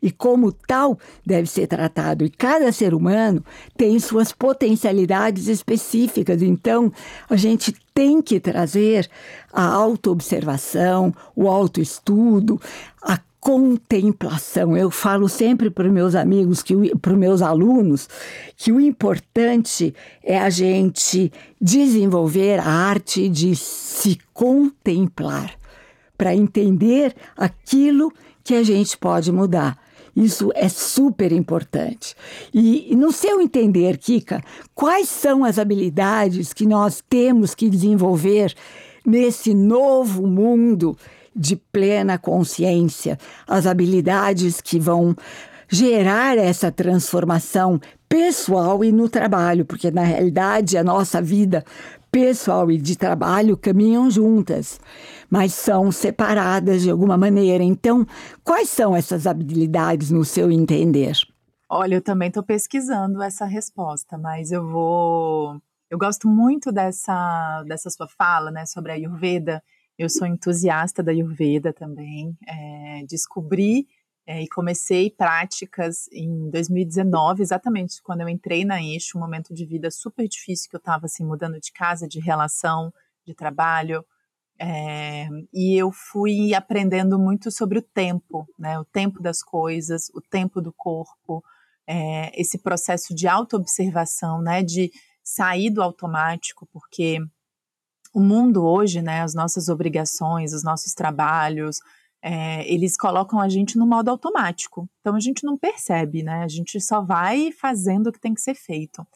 e, 0.00 0.10
como 0.10 0.52
tal, 0.52 0.98
deve 1.24 1.48
ser 1.48 1.66
tratado. 1.66 2.24
E 2.24 2.30
cada 2.30 2.70
ser 2.72 2.94
humano 2.94 3.44
tem 3.76 3.98
suas 3.98 4.32
potencialidades 4.32 5.48
específicas. 5.48 6.40
Então, 6.42 6.92
a 7.28 7.36
gente 7.36 7.74
tem 7.92 8.22
que 8.22 8.38
trazer 8.38 9.08
a 9.52 9.64
autoobservação, 9.64 11.12
o 11.34 11.48
autoestudo, 11.48 12.60
a 13.02 13.18
contemplação. 13.40 14.76
Eu 14.76 14.90
falo 14.90 15.28
sempre 15.28 15.70
para 15.70 15.88
meus 15.88 16.14
amigos, 16.14 16.62
que 16.62 16.74
para 16.96 17.12
os 17.12 17.18
meus 17.18 17.42
alunos, 17.42 18.08
que 18.56 18.70
o 18.70 18.80
importante 18.80 19.94
é 20.22 20.38
a 20.38 20.50
gente 20.50 21.32
desenvolver 21.60 22.60
a 22.60 22.68
arte 22.68 23.28
de 23.28 23.56
se 23.56 24.18
contemplar 24.32 25.54
para 26.16 26.34
entender 26.34 27.14
aquilo 27.36 28.12
que 28.42 28.54
a 28.54 28.62
gente 28.62 28.96
pode 28.98 29.30
mudar. 29.30 29.78
Isso 30.18 30.50
é 30.56 30.68
super 30.68 31.30
importante. 31.30 32.16
E, 32.52 32.92
no 32.96 33.12
seu 33.12 33.40
entender, 33.40 33.96
Kika, 33.98 34.42
quais 34.74 35.08
são 35.08 35.44
as 35.44 35.60
habilidades 35.60 36.52
que 36.52 36.66
nós 36.66 37.00
temos 37.08 37.54
que 37.54 37.70
desenvolver 37.70 38.52
nesse 39.06 39.54
novo 39.54 40.26
mundo 40.26 40.98
de 41.34 41.54
plena 41.54 42.18
consciência? 42.18 43.16
As 43.46 43.64
habilidades 43.64 44.60
que 44.60 44.80
vão 44.80 45.14
gerar 45.68 46.36
essa 46.36 46.72
transformação 46.72 47.80
pessoal 48.08 48.82
e 48.82 48.90
no 48.90 49.08
trabalho, 49.08 49.64
porque 49.64 49.88
na 49.88 50.02
realidade 50.02 50.76
a 50.76 50.82
nossa 50.82 51.22
vida 51.22 51.64
pessoal 52.10 52.72
e 52.72 52.78
de 52.78 52.96
trabalho 52.96 53.56
caminham 53.56 54.10
juntas, 54.10 54.80
mas 55.30 55.52
são 55.52 55.92
separadas 55.92 56.82
de 56.82 56.90
alguma 56.90 57.16
maneira. 57.16 57.62
Então, 57.62 58.06
quais 58.42 58.68
são 58.68 58.94
essas 58.94 59.26
habilidades 59.26 60.10
no 60.10 60.24
seu 60.24 60.50
entender? 60.50 61.12
Olha, 61.68 61.96
eu 61.96 62.02
também 62.02 62.28
estou 62.28 62.42
pesquisando 62.42 63.22
essa 63.22 63.44
resposta, 63.44 64.16
mas 64.16 64.50
eu 64.50 64.66
vou. 64.66 65.60
Eu 65.90 65.98
gosto 65.98 66.28
muito 66.28 66.72
dessa, 66.72 67.62
dessa 67.66 67.90
sua 67.90 68.08
fala, 68.08 68.50
né, 68.50 68.64
sobre 68.66 68.92
a 68.92 68.94
Ayurveda. 68.94 69.62
Eu 69.98 70.08
sou 70.08 70.26
entusiasta 70.26 71.02
da 71.02 71.12
Ayurveda 71.12 71.72
também. 71.72 72.36
É, 72.46 73.04
descobri 73.08 73.86
é, 74.28 74.42
e 74.42 74.48
comecei 74.48 75.10
práticas 75.10 76.06
em 76.12 76.50
2019, 76.50 77.42
exatamente 77.42 78.02
quando 78.02 78.20
eu 78.20 78.28
entrei 78.28 78.62
na 78.62 78.80
Eixo, 78.82 79.16
um 79.16 79.20
momento 79.22 79.54
de 79.54 79.64
vida 79.64 79.90
super 79.90 80.28
difícil 80.28 80.68
que 80.68 80.76
eu 80.76 80.78
estava 80.78 81.06
assim 81.06 81.24
mudando 81.24 81.58
de 81.58 81.72
casa, 81.72 82.06
de 82.06 82.20
relação, 82.20 82.92
de 83.26 83.34
trabalho, 83.34 84.04
é, 84.60 85.28
e 85.52 85.76
eu 85.80 85.92
fui 85.92 86.54
aprendendo 86.54 87.18
muito 87.18 87.50
sobre 87.50 87.78
o 87.78 87.82
tempo, 87.82 88.46
né, 88.58 88.78
o 88.78 88.84
tempo 88.84 89.22
das 89.22 89.42
coisas, 89.42 90.08
o 90.14 90.20
tempo 90.20 90.60
do 90.60 90.72
corpo, 90.72 91.42
é, 91.86 92.38
esse 92.38 92.58
processo 92.58 93.14
de 93.14 93.28
autoobservação, 93.28 94.42
né, 94.42 94.62
de 94.62 94.90
sair 95.22 95.70
do 95.70 95.82
automático, 95.82 96.66
porque 96.72 97.18
o 98.12 98.20
mundo 98.20 98.64
hoje, 98.64 99.00
né, 99.00 99.22
as 99.22 99.34
nossas 99.34 99.68
obrigações, 99.68 100.52
os 100.52 100.64
nossos 100.64 100.92
trabalhos, 100.92 101.78
é, 102.22 102.68
eles 102.72 102.96
colocam 102.96 103.40
a 103.40 103.48
gente 103.48 103.78
no 103.78 103.86
modo 103.86 104.10
automático. 104.10 104.88
Então 105.00 105.14
a 105.14 105.20
gente 105.20 105.44
não 105.44 105.56
percebe, 105.56 106.22
né? 106.22 106.42
A 106.42 106.48
gente 106.48 106.80
só 106.80 107.00
vai 107.00 107.52
fazendo 107.52 108.08
o 108.08 108.12
que 108.12 108.20
tem 108.20 108.34
que 108.34 108.40
ser 108.40 108.54
feito. 108.54 109.06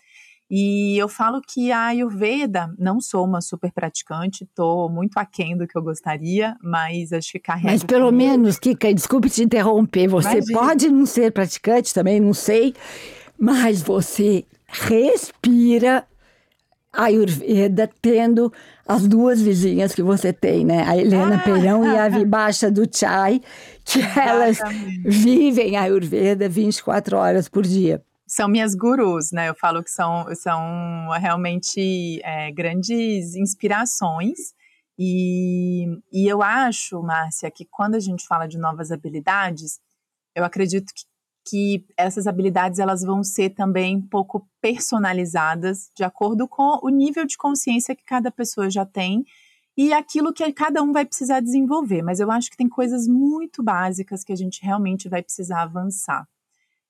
E 0.54 0.98
eu 0.98 1.08
falo 1.08 1.40
que 1.40 1.72
a 1.72 1.86
Ayurveda, 1.86 2.74
não 2.78 3.00
sou 3.00 3.24
uma 3.24 3.40
super 3.40 3.72
praticante, 3.72 4.44
estou 4.44 4.86
muito 4.90 5.16
aquém 5.16 5.56
do 5.56 5.66
que 5.66 5.78
eu 5.78 5.82
gostaria, 5.82 6.54
mas 6.62 7.10
acho 7.10 7.32
que 7.32 7.38
carrega. 7.38 7.70
Mas 7.70 7.82
pelo 7.82 8.10
comigo. 8.10 8.30
menos, 8.30 8.58
Kika, 8.58 8.92
desculpe 8.92 9.30
te 9.30 9.42
interromper, 9.42 10.08
você 10.08 10.28
Imagina. 10.28 10.60
pode 10.60 10.88
não 10.90 11.06
ser 11.06 11.32
praticante 11.32 11.94
também, 11.94 12.20
não 12.20 12.34
sei, 12.34 12.74
mas 13.38 13.80
você 13.80 14.44
respira 14.66 16.04
Ayurveda 16.92 17.90
tendo 18.02 18.52
as 18.86 19.08
duas 19.08 19.40
vizinhas 19.40 19.94
que 19.94 20.02
você 20.02 20.34
tem, 20.34 20.66
né? 20.66 20.84
A 20.86 20.98
Helena 20.98 21.36
ah, 21.36 21.42
Perão 21.42 21.82
e 21.82 21.96
a 21.96 22.06
Vibaixa 22.12 22.70
do 22.70 22.86
Chai, 22.94 23.40
que 23.86 24.00
elas 24.20 24.58
vivem 25.02 25.78
Ayurveda 25.78 26.46
24 26.46 27.16
horas 27.16 27.48
por 27.48 27.62
dia. 27.62 28.02
São 28.34 28.48
minhas 28.48 28.74
gurus, 28.74 29.30
né? 29.30 29.50
Eu 29.50 29.54
falo 29.54 29.82
que 29.84 29.90
são, 29.90 30.24
são 30.34 31.10
realmente 31.20 32.18
é, 32.24 32.50
grandes 32.50 33.34
inspirações. 33.34 34.54
E, 34.98 35.84
e 36.10 36.26
eu 36.26 36.42
acho, 36.42 37.02
Márcia, 37.02 37.50
que 37.50 37.66
quando 37.66 37.94
a 37.94 38.00
gente 38.00 38.26
fala 38.26 38.46
de 38.46 38.56
novas 38.56 38.90
habilidades, 38.90 39.78
eu 40.34 40.44
acredito 40.44 40.94
que 40.94 41.04
que 41.44 41.84
essas 41.96 42.28
habilidades 42.28 42.78
elas 42.78 43.02
vão 43.02 43.22
ser 43.24 43.50
também 43.50 43.96
um 43.96 44.08
pouco 44.08 44.48
personalizadas 44.60 45.90
de 45.94 46.04
acordo 46.04 46.46
com 46.46 46.78
o 46.82 46.88
nível 46.88 47.26
de 47.26 47.36
consciência 47.36 47.96
que 47.96 48.04
cada 48.04 48.30
pessoa 48.30 48.70
já 48.70 48.86
tem 48.86 49.24
e 49.76 49.92
aquilo 49.92 50.32
que 50.32 50.52
cada 50.52 50.82
um 50.82 50.92
vai 50.92 51.04
precisar 51.04 51.40
desenvolver. 51.40 52.00
Mas 52.00 52.20
eu 52.20 52.30
acho 52.30 52.48
que 52.48 52.56
tem 52.56 52.68
coisas 52.68 53.08
muito 53.08 53.62
básicas 53.62 54.22
que 54.22 54.32
a 54.32 54.36
gente 54.36 54.62
realmente 54.62 55.08
vai 55.08 55.20
precisar 55.20 55.62
avançar. 55.62 56.28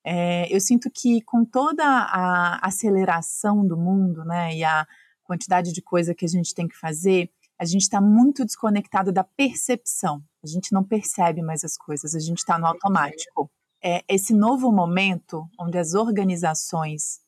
É, 0.05 0.53
eu 0.55 0.61
sinto 0.61 0.91
que 0.91 1.23
com 1.23 1.45
toda 1.45 1.85
a 1.85 2.67
aceleração 2.67 3.67
do 3.67 3.77
mundo, 3.77 4.25
né, 4.25 4.57
e 4.57 4.65
a 4.65 4.87
quantidade 5.23 5.73
de 5.73 5.81
coisa 5.81 6.15
que 6.15 6.25
a 6.25 6.29
gente 6.29 6.55
tem 6.55 6.67
que 6.67 6.77
fazer, 6.77 7.31
a 7.59 7.65
gente 7.65 7.83
está 7.83 8.01
muito 8.01 8.45
desconectado 8.45 9.13
da 9.13 9.23
percepção. 9.23 10.23
A 10.43 10.47
gente 10.47 10.73
não 10.73 10.83
percebe 10.83 11.43
mais 11.43 11.63
as 11.63 11.77
coisas, 11.77 12.15
a 12.15 12.19
gente 12.19 12.39
está 12.39 12.59
no 12.59 12.67
automático 12.67 13.51
é, 13.83 14.05
esse 14.09 14.33
novo 14.33 14.71
momento 14.71 15.49
onde 15.59 15.77
as 15.77 15.95
organizações 15.95 17.21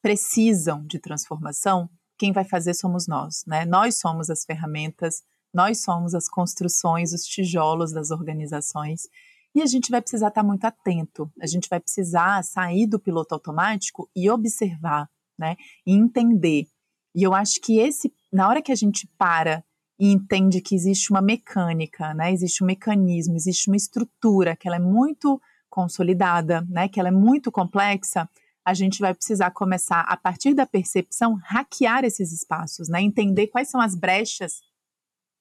precisam 0.00 0.86
de 0.86 1.00
transformação, 1.00 1.90
quem 2.16 2.32
vai 2.32 2.44
fazer 2.44 2.72
somos 2.72 3.08
nós, 3.08 3.42
né? 3.46 3.64
Nós 3.64 3.98
somos 3.98 4.30
as 4.30 4.44
ferramentas, 4.44 5.22
nós 5.52 5.82
somos 5.82 6.14
as 6.14 6.28
construções, 6.28 7.12
os 7.12 7.24
tijolos 7.24 7.92
das 7.92 8.10
organizações. 8.12 9.08
E 9.56 9.62
a 9.62 9.66
gente 9.66 9.90
vai 9.90 10.02
precisar 10.02 10.28
estar 10.28 10.42
muito 10.42 10.66
atento, 10.66 11.32
a 11.40 11.46
gente 11.46 11.66
vai 11.66 11.80
precisar 11.80 12.44
sair 12.44 12.86
do 12.86 12.98
piloto 12.98 13.34
automático 13.34 14.06
e 14.14 14.28
observar, 14.28 15.08
né? 15.38 15.56
E 15.86 15.94
entender. 15.94 16.66
E 17.14 17.22
eu 17.22 17.32
acho 17.32 17.58
que 17.62 17.78
esse, 17.78 18.12
na 18.30 18.46
hora 18.46 18.60
que 18.60 18.70
a 18.70 18.74
gente 18.74 19.08
para 19.16 19.64
e 19.98 20.12
entende 20.12 20.60
que 20.60 20.74
existe 20.74 21.10
uma 21.10 21.22
mecânica, 21.22 22.12
né? 22.12 22.30
Existe 22.30 22.62
um 22.62 22.66
mecanismo, 22.66 23.34
existe 23.34 23.70
uma 23.70 23.78
estrutura 23.78 24.54
que 24.54 24.68
ela 24.68 24.76
é 24.76 24.78
muito 24.78 25.40
consolidada, 25.70 26.60
né, 26.68 26.86
que 26.86 27.00
ela 27.00 27.08
é 27.08 27.12
muito 27.12 27.50
complexa, 27.50 28.28
a 28.62 28.74
gente 28.74 29.00
vai 29.00 29.14
precisar 29.14 29.52
começar, 29.52 30.02
a 30.02 30.18
partir 30.18 30.52
da 30.52 30.66
percepção, 30.66 31.34
hackear 31.42 32.04
esses 32.04 32.30
espaços, 32.30 32.90
né, 32.90 33.00
entender 33.00 33.46
quais 33.46 33.70
são 33.70 33.80
as 33.80 33.94
brechas 33.94 34.60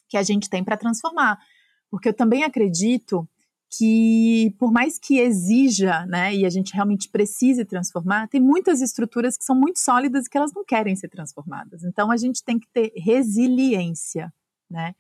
que 0.08 0.16
a 0.16 0.24
gente 0.24 0.50
tem 0.50 0.64
para 0.64 0.78
transformar. 0.78 1.38
Porque 1.90 2.10
eu 2.10 2.14
também 2.14 2.44
acredito 2.44 3.28
que, 3.72 4.56
por 4.58 4.72
mais 4.72 4.98
que 4.98 5.20
exija, 5.20 6.06
né, 6.06 6.34
e 6.34 6.46
a 6.46 6.50
gente 6.50 6.74
realmente 6.74 7.10
precise 7.10 7.66
transformar, 7.66 8.28
tem 8.28 8.40
muitas 8.40 8.82
estruturas 8.82 9.38
que 9.38 9.44
são 9.44 9.56
muito 9.56 9.80
sólidas 9.80 10.26
e 10.26 10.30
que 10.30 10.38
elas 10.38 10.54
não 10.54 10.64
querem 10.64 10.96
ser 10.96 11.10
transformadas. 11.10 11.84
Então, 11.84 12.12
a 12.12 12.18
gente 12.18 12.44
tem 12.44 12.58
que 12.58 12.68
ter 12.70 12.94
resiliência, 12.96 14.34
né? 14.70 14.94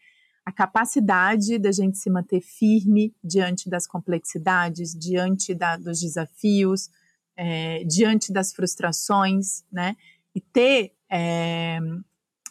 a 0.46 0.52
capacidade 0.52 1.58
da 1.58 1.72
gente 1.72 1.98
se 1.98 2.10
manter 2.10 2.40
firme 2.40 3.12
diante 3.24 3.68
das 3.68 3.88
complexidades, 3.88 4.94
diante 4.94 5.56
da, 5.56 5.76
dos 5.76 6.00
desafios, 6.00 6.88
é, 7.36 7.84
diante 7.84 8.32
das 8.32 8.54
frustrações, 8.54 9.64
né? 9.72 9.96
E 10.36 10.40
ter 10.40 10.94
é, 11.12 11.80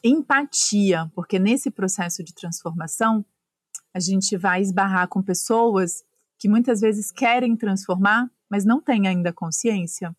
empatia, 0.03 1.09
porque 1.15 1.39
nesse 1.39 1.71
processo 1.71 2.25
de 2.25 2.35
transformação 2.35 3.25
a 3.95 4.01
gente 4.01 4.37
vai 4.37 4.61
esbarrar 4.61 5.07
com 5.09 5.23
pessoas 5.23 6.03
que 6.39 6.49
muitas 6.49 6.81
vezes 6.81 7.13
querem 7.13 7.57
transformar, 7.57 8.29
mas 8.51 8.65
não 8.65 8.81
têm 8.81 9.07
ainda 9.07 9.33
consciência, 9.33 10.15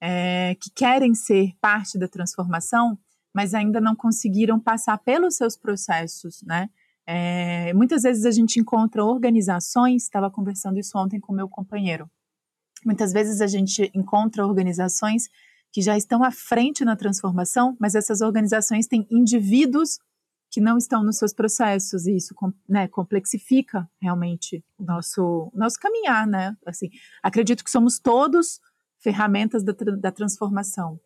é, 0.00 0.56
que 0.60 0.70
querem 0.70 1.14
ser 1.14 1.52
parte 1.60 1.98
da 1.98 2.08
transformação, 2.08 2.98
mas 3.34 3.52
ainda 3.52 3.80
não 3.80 3.94
conseguiram 3.94 4.58
passar 4.58 4.98
pelos 4.98 5.36
seus 5.36 5.56
processos, 5.56 6.42
né? 6.42 6.70
É, 7.06 7.72
muitas 7.74 8.02
vezes 8.02 8.24
a 8.24 8.30
gente 8.30 8.58
encontra 8.60 9.04
organizações, 9.04 10.02
estava 10.02 10.30
conversando 10.30 10.78
isso 10.78 10.98
ontem 10.98 11.20
com 11.20 11.32
meu 11.32 11.48
companheiro. 11.48 12.10
Muitas 12.84 13.12
vezes 13.12 13.40
a 13.40 13.46
gente 13.46 13.90
encontra 13.94 14.46
organizações 14.46 15.28
que 15.72 15.82
já 15.82 15.96
estão 15.96 16.22
à 16.22 16.30
frente 16.30 16.84
na 16.84 16.96
transformação, 16.96 17.76
mas 17.78 17.94
essas 17.94 18.20
organizações 18.20 18.86
têm 18.86 19.06
indivíduos 19.10 19.98
que 20.58 20.60
não 20.60 20.76
estão 20.76 21.04
nos 21.04 21.18
seus 21.18 21.32
processos 21.32 22.08
e 22.08 22.16
isso 22.16 22.34
né, 22.68 22.88
complexifica 22.88 23.88
realmente 24.02 24.64
o 24.76 24.82
nosso, 24.82 25.52
nosso 25.54 25.78
caminhar, 25.78 26.26
né? 26.26 26.56
Assim, 26.66 26.90
acredito 27.22 27.62
que 27.62 27.70
somos 27.70 28.00
todos 28.00 28.60
ferramentas 28.98 29.62
da, 29.62 29.72
da 29.72 30.10
transformação, 30.10 30.98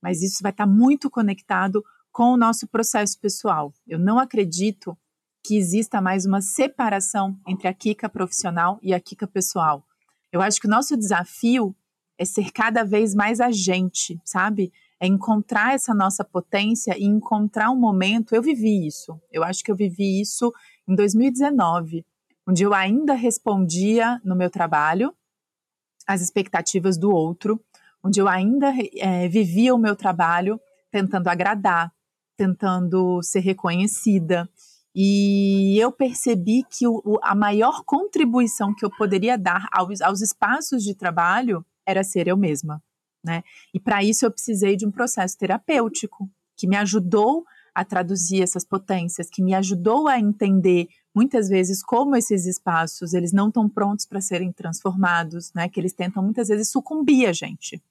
mas 0.00 0.22
isso 0.22 0.38
vai 0.44 0.52
estar 0.52 0.64
muito 0.64 1.10
conectado 1.10 1.84
com 2.12 2.34
o 2.34 2.36
nosso 2.36 2.68
processo 2.68 3.18
pessoal. 3.18 3.74
Eu 3.84 3.98
não 3.98 4.16
acredito 4.16 4.96
que 5.44 5.56
exista 5.56 6.00
mais 6.00 6.24
uma 6.24 6.40
separação 6.40 7.36
entre 7.48 7.66
a 7.66 7.74
Kika 7.74 8.08
profissional 8.08 8.78
e 8.80 8.94
a 8.94 9.00
Kika 9.00 9.26
pessoal. 9.26 9.84
Eu 10.30 10.40
acho 10.40 10.60
que 10.60 10.68
o 10.68 10.70
nosso 10.70 10.96
desafio 10.96 11.74
é 12.16 12.24
ser 12.24 12.52
cada 12.52 12.84
vez 12.84 13.12
mais 13.12 13.40
agente, 13.40 14.20
sabe? 14.24 14.72
É 15.00 15.06
encontrar 15.06 15.74
essa 15.74 15.94
nossa 15.94 16.22
potência 16.22 16.96
e 16.98 17.04
encontrar 17.04 17.70
um 17.70 17.76
momento. 17.76 18.34
Eu 18.34 18.42
vivi 18.42 18.86
isso. 18.86 19.18
Eu 19.32 19.42
acho 19.42 19.64
que 19.64 19.70
eu 19.70 19.76
vivi 19.76 20.20
isso 20.20 20.52
em 20.86 20.94
2019, 20.94 22.04
onde 22.46 22.62
eu 22.62 22.74
ainda 22.74 23.14
respondia 23.14 24.20
no 24.22 24.36
meu 24.36 24.50
trabalho 24.50 25.14
às 26.06 26.20
expectativas 26.20 26.98
do 26.98 27.10
outro, 27.10 27.62
onde 28.02 28.20
eu 28.20 28.28
ainda 28.28 28.72
é, 28.98 29.28
vivia 29.28 29.74
o 29.74 29.78
meu 29.78 29.94
trabalho 29.94 30.60
tentando 30.90 31.28
agradar, 31.28 31.92
tentando 32.36 33.22
ser 33.22 33.40
reconhecida. 33.40 34.48
E 34.94 35.78
eu 35.78 35.92
percebi 35.92 36.64
que 36.68 36.86
o, 36.86 37.18
a 37.22 37.34
maior 37.34 37.84
contribuição 37.84 38.74
que 38.74 38.84
eu 38.84 38.90
poderia 38.90 39.38
dar 39.38 39.66
aos, 39.70 40.00
aos 40.00 40.20
espaços 40.20 40.82
de 40.82 40.94
trabalho 40.94 41.64
era 41.86 42.02
ser 42.02 42.26
eu 42.26 42.36
mesma, 42.36 42.82
né? 43.24 43.42
E 43.72 43.80
para 43.80 44.02
isso 44.02 44.24
eu 44.24 44.30
precisei 44.30 44.76
de 44.76 44.86
um 44.86 44.90
processo 44.90 45.36
terapêutico 45.38 46.28
que 46.56 46.66
me 46.66 46.76
ajudou 46.76 47.44
a 47.74 47.84
traduzir 47.84 48.42
essas 48.42 48.64
potências, 48.64 49.28
que 49.30 49.42
me 49.42 49.54
ajudou 49.54 50.08
a 50.08 50.18
entender 50.18 50.88
muitas 51.14 51.48
vezes 51.48 51.82
como 51.82 52.16
esses 52.16 52.46
espaços 52.46 53.14
eles 53.14 53.32
não 53.32 53.48
estão 53.48 53.68
prontos 53.68 54.06
para 54.06 54.20
serem 54.20 54.52
transformados, 54.52 55.52
né? 55.54 55.68
Que 55.68 55.80
eles 55.80 55.92
tentam 55.92 56.22
muitas 56.22 56.48
vezes 56.48 56.70
sucumbir 56.70 57.26
a 57.26 57.32
gente. 57.32 57.82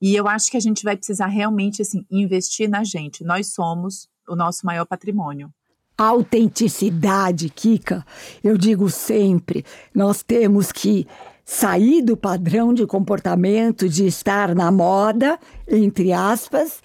E 0.00 0.14
eu 0.14 0.28
acho 0.28 0.50
que 0.50 0.56
a 0.56 0.60
gente 0.60 0.84
vai 0.84 0.96
precisar 0.96 1.26
realmente 1.26 1.80
assim 1.82 2.04
investir 2.10 2.68
na 2.68 2.84
gente. 2.84 3.24
Nós 3.24 3.52
somos 3.52 4.08
o 4.28 4.36
nosso 4.36 4.66
maior 4.66 4.84
patrimônio. 4.84 5.52
Autenticidade, 5.96 7.48
Kika. 7.48 8.04
Eu 8.44 8.58
digo 8.58 8.90
sempre, 8.90 9.64
nós 9.94 10.22
temos 10.22 10.70
que 10.70 11.06
sair 11.44 12.02
do 12.02 12.16
padrão 12.16 12.74
de 12.74 12.84
comportamento 12.86 13.88
de 13.88 14.06
estar 14.06 14.54
na 14.54 14.70
moda, 14.70 15.38
entre 15.66 16.12
aspas, 16.12 16.82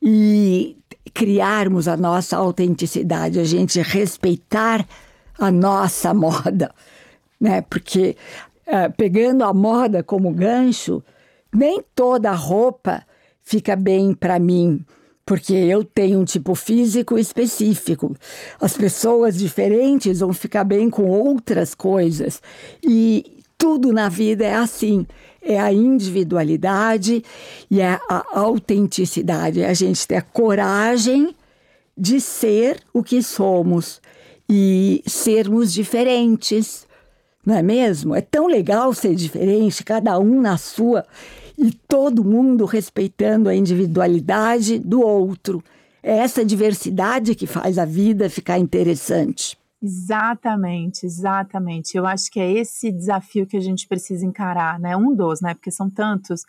e 0.00 0.76
criarmos 1.12 1.88
a 1.88 1.96
nossa 1.96 2.36
autenticidade, 2.36 3.40
a 3.40 3.44
gente 3.44 3.80
respeitar 3.82 4.86
a 5.38 5.50
nossa 5.50 6.14
moda, 6.14 6.72
né? 7.40 7.60
Porque 7.62 8.16
uh, 8.66 8.92
pegando 8.96 9.42
a 9.44 9.52
moda 9.52 10.02
como 10.02 10.32
gancho, 10.32 11.02
nem 11.52 11.82
toda 11.94 12.30
roupa 12.32 13.02
fica 13.42 13.74
bem 13.74 14.14
para 14.14 14.38
mim, 14.38 14.84
porque 15.28 15.52
eu 15.52 15.84
tenho 15.84 16.20
um 16.20 16.24
tipo 16.24 16.54
físico 16.54 17.18
específico. 17.18 18.16
As 18.58 18.78
pessoas 18.78 19.36
diferentes 19.36 20.20
vão 20.20 20.32
ficar 20.32 20.64
bem 20.64 20.88
com 20.88 21.04
outras 21.04 21.74
coisas. 21.74 22.40
E 22.82 23.42
tudo 23.58 23.92
na 23.92 24.08
vida 24.08 24.46
é 24.46 24.54
assim. 24.54 25.06
É 25.42 25.60
a 25.60 25.70
individualidade 25.70 27.22
e 27.70 27.78
é 27.78 28.00
a 28.08 28.24
autenticidade. 28.32 29.60
É 29.60 29.68
a 29.68 29.74
gente 29.74 30.08
ter 30.08 30.16
a 30.16 30.22
coragem 30.22 31.36
de 31.94 32.22
ser 32.22 32.80
o 32.90 33.02
que 33.02 33.22
somos 33.22 34.00
e 34.48 35.02
sermos 35.06 35.74
diferentes. 35.74 36.86
Não 37.44 37.54
é 37.54 37.62
mesmo? 37.62 38.14
É 38.14 38.22
tão 38.22 38.46
legal 38.46 38.94
ser 38.94 39.14
diferente, 39.14 39.84
cada 39.84 40.18
um 40.18 40.40
na 40.40 40.56
sua 40.56 41.04
e 41.58 41.72
todo 41.72 42.24
mundo 42.24 42.64
respeitando 42.64 43.48
a 43.48 43.54
individualidade 43.54 44.78
do 44.78 45.00
outro. 45.00 45.62
É 46.00 46.18
essa 46.18 46.44
diversidade 46.44 47.34
que 47.34 47.46
faz 47.46 47.76
a 47.76 47.84
vida 47.84 48.30
ficar 48.30 48.58
interessante. 48.58 49.58
Exatamente, 49.82 51.04
exatamente. 51.04 51.96
Eu 51.96 52.06
acho 52.06 52.30
que 52.30 52.38
é 52.38 52.50
esse 52.52 52.92
desafio 52.92 53.46
que 53.46 53.56
a 53.56 53.60
gente 53.60 53.88
precisa 53.88 54.24
encarar, 54.24 54.78
né? 54.78 54.96
Um 54.96 55.14
dos, 55.14 55.40
né? 55.40 55.54
Porque 55.54 55.70
são 55.70 55.90
tantos. 55.90 56.42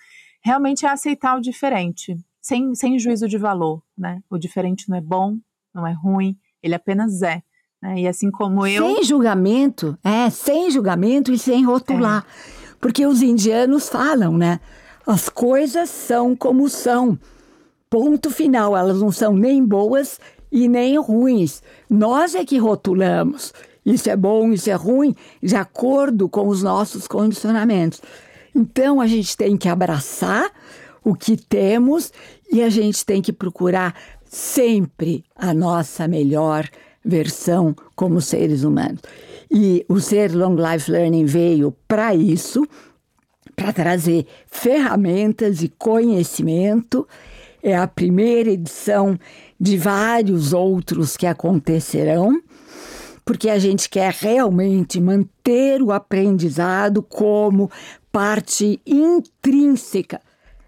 Realmente 0.44 0.86
é 0.86 0.90
aceitar 0.90 1.36
o 1.36 1.42
diferente, 1.42 2.16
sem, 2.40 2.74
sem 2.76 2.98
juízo 3.00 3.28
de 3.28 3.38
valor, 3.38 3.82
né? 3.98 4.22
O 4.30 4.38
diferente 4.38 4.88
não 4.88 4.98
é 4.98 5.02
bom, 5.02 5.38
não 5.74 5.86
é 5.86 5.92
ruim, 5.92 6.38
ele 6.62 6.76
apenas 6.76 7.22
é. 7.24 7.42
Né? 7.82 8.02
E 8.02 8.08
assim 8.08 8.30
como 8.30 8.66
eu. 8.66 8.86
Sem 8.86 9.04
julgamento, 9.04 9.98
é, 10.04 10.30
sem 10.30 10.70
julgamento 10.70 11.32
e 11.32 11.38
sem 11.38 11.66
rotular. 11.66 12.26
É. 12.26 12.76
Porque 12.80 13.06
os 13.06 13.22
indianos 13.22 13.90
falam, 13.90 14.38
né? 14.38 14.60
As 15.06 15.30
coisas 15.30 15.90
são 15.90 16.36
como 16.36 16.70
são. 16.70 17.18
Ponto 17.90 18.30
final. 18.30 18.76
Elas 18.76 19.00
não 19.00 19.12
são 19.12 19.36
nem 19.36 19.66
boas 19.66 20.20
e 20.52 20.68
nem 20.68 20.98
ruins. 21.00 21.62
Nós 21.90 22.36
é 22.36 22.46
que 22.46 22.58
rotulamos. 22.58 23.54
Isso 23.86 24.10
é 24.10 24.16
bom, 24.16 24.52
isso 24.52 24.70
é 24.70 24.74
ruim, 24.74 25.16
de 25.42 25.56
acordo 25.56 26.30
com 26.30 26.48
os 26.48 26.62
nossos 26.62 27.08
condicionamentos. 27.08 28.02
Então 28.54 29.00
a 29.00 29.08
gente 29.08 29.36
tem 29.36 29.58
que 29.58 29.70
abraçar 29.70 30.52
o 31.04 31.16
que 31.16 31.38
temos 31.38 32.12
e 32.52 32.62
a 32.62 32.70
gente 32.70 33.06
tem 33.06 33.22
que 33.22 33.32
procurar 33.32 33.96
sempre 34.26 35.24
a 35.36 35.54
nossa 35.54 36.08
melhor 36.08 36.68
versão 37.04 37.76
como 37.96 38.22
seres 38.22 38.64
humanos. 38.64 39.02
E 39.50 39.84
o 39.90 40.00
Ser 40.00 40.36
Long 40.36 40.56
Life 40.56 40.92
Learning 40.92 41.26
veio 41.26 41.76
para 41.88 42.14
isso, 42.14 42.68
para 43.60 43.74
trazer 43.74 44.26
ferramentas 44.48 45.62
e 45.62 45.68
conhecimento. 45.68 47.06
É 47.62 47.76
a 47.76 47.86
primeira 47.86 48.50
edição 48.50 49.20
de 49.60 49.78
vários 49.78 50.54
outros 50.54 51.18
que 51.18 51.28
acontecerão, 51.28 52.42
porque 53.26 53.50
a 53.50 53.60
gente 53.60 53.90
quer 53.90 54.14
realmente 54.14 55.02
manter 55.02 55.82
o 55.82 55.92
aprendizado 55.92 57.04
como 57.04 57.70
parte 58.14 58.80
intrínseca 58.86 60.22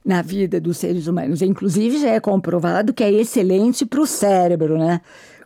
na 0.04 0.22
vida 0.22 0.60
dos 0.60 0.78
seres 0.78 1.08
humanos. 1.08 1.42
Inclusive, 1.42 1.98
já 1.98 2.10
é 2.10 2.20
comprovado 2.20 2.94
que 2.94 3.06
é 3.06 3.12
excelente 3.12 3.86
para 3.86 4.02
o 4.02 4.06
cérebro, 4.06 4.78
né? 4.78 5.00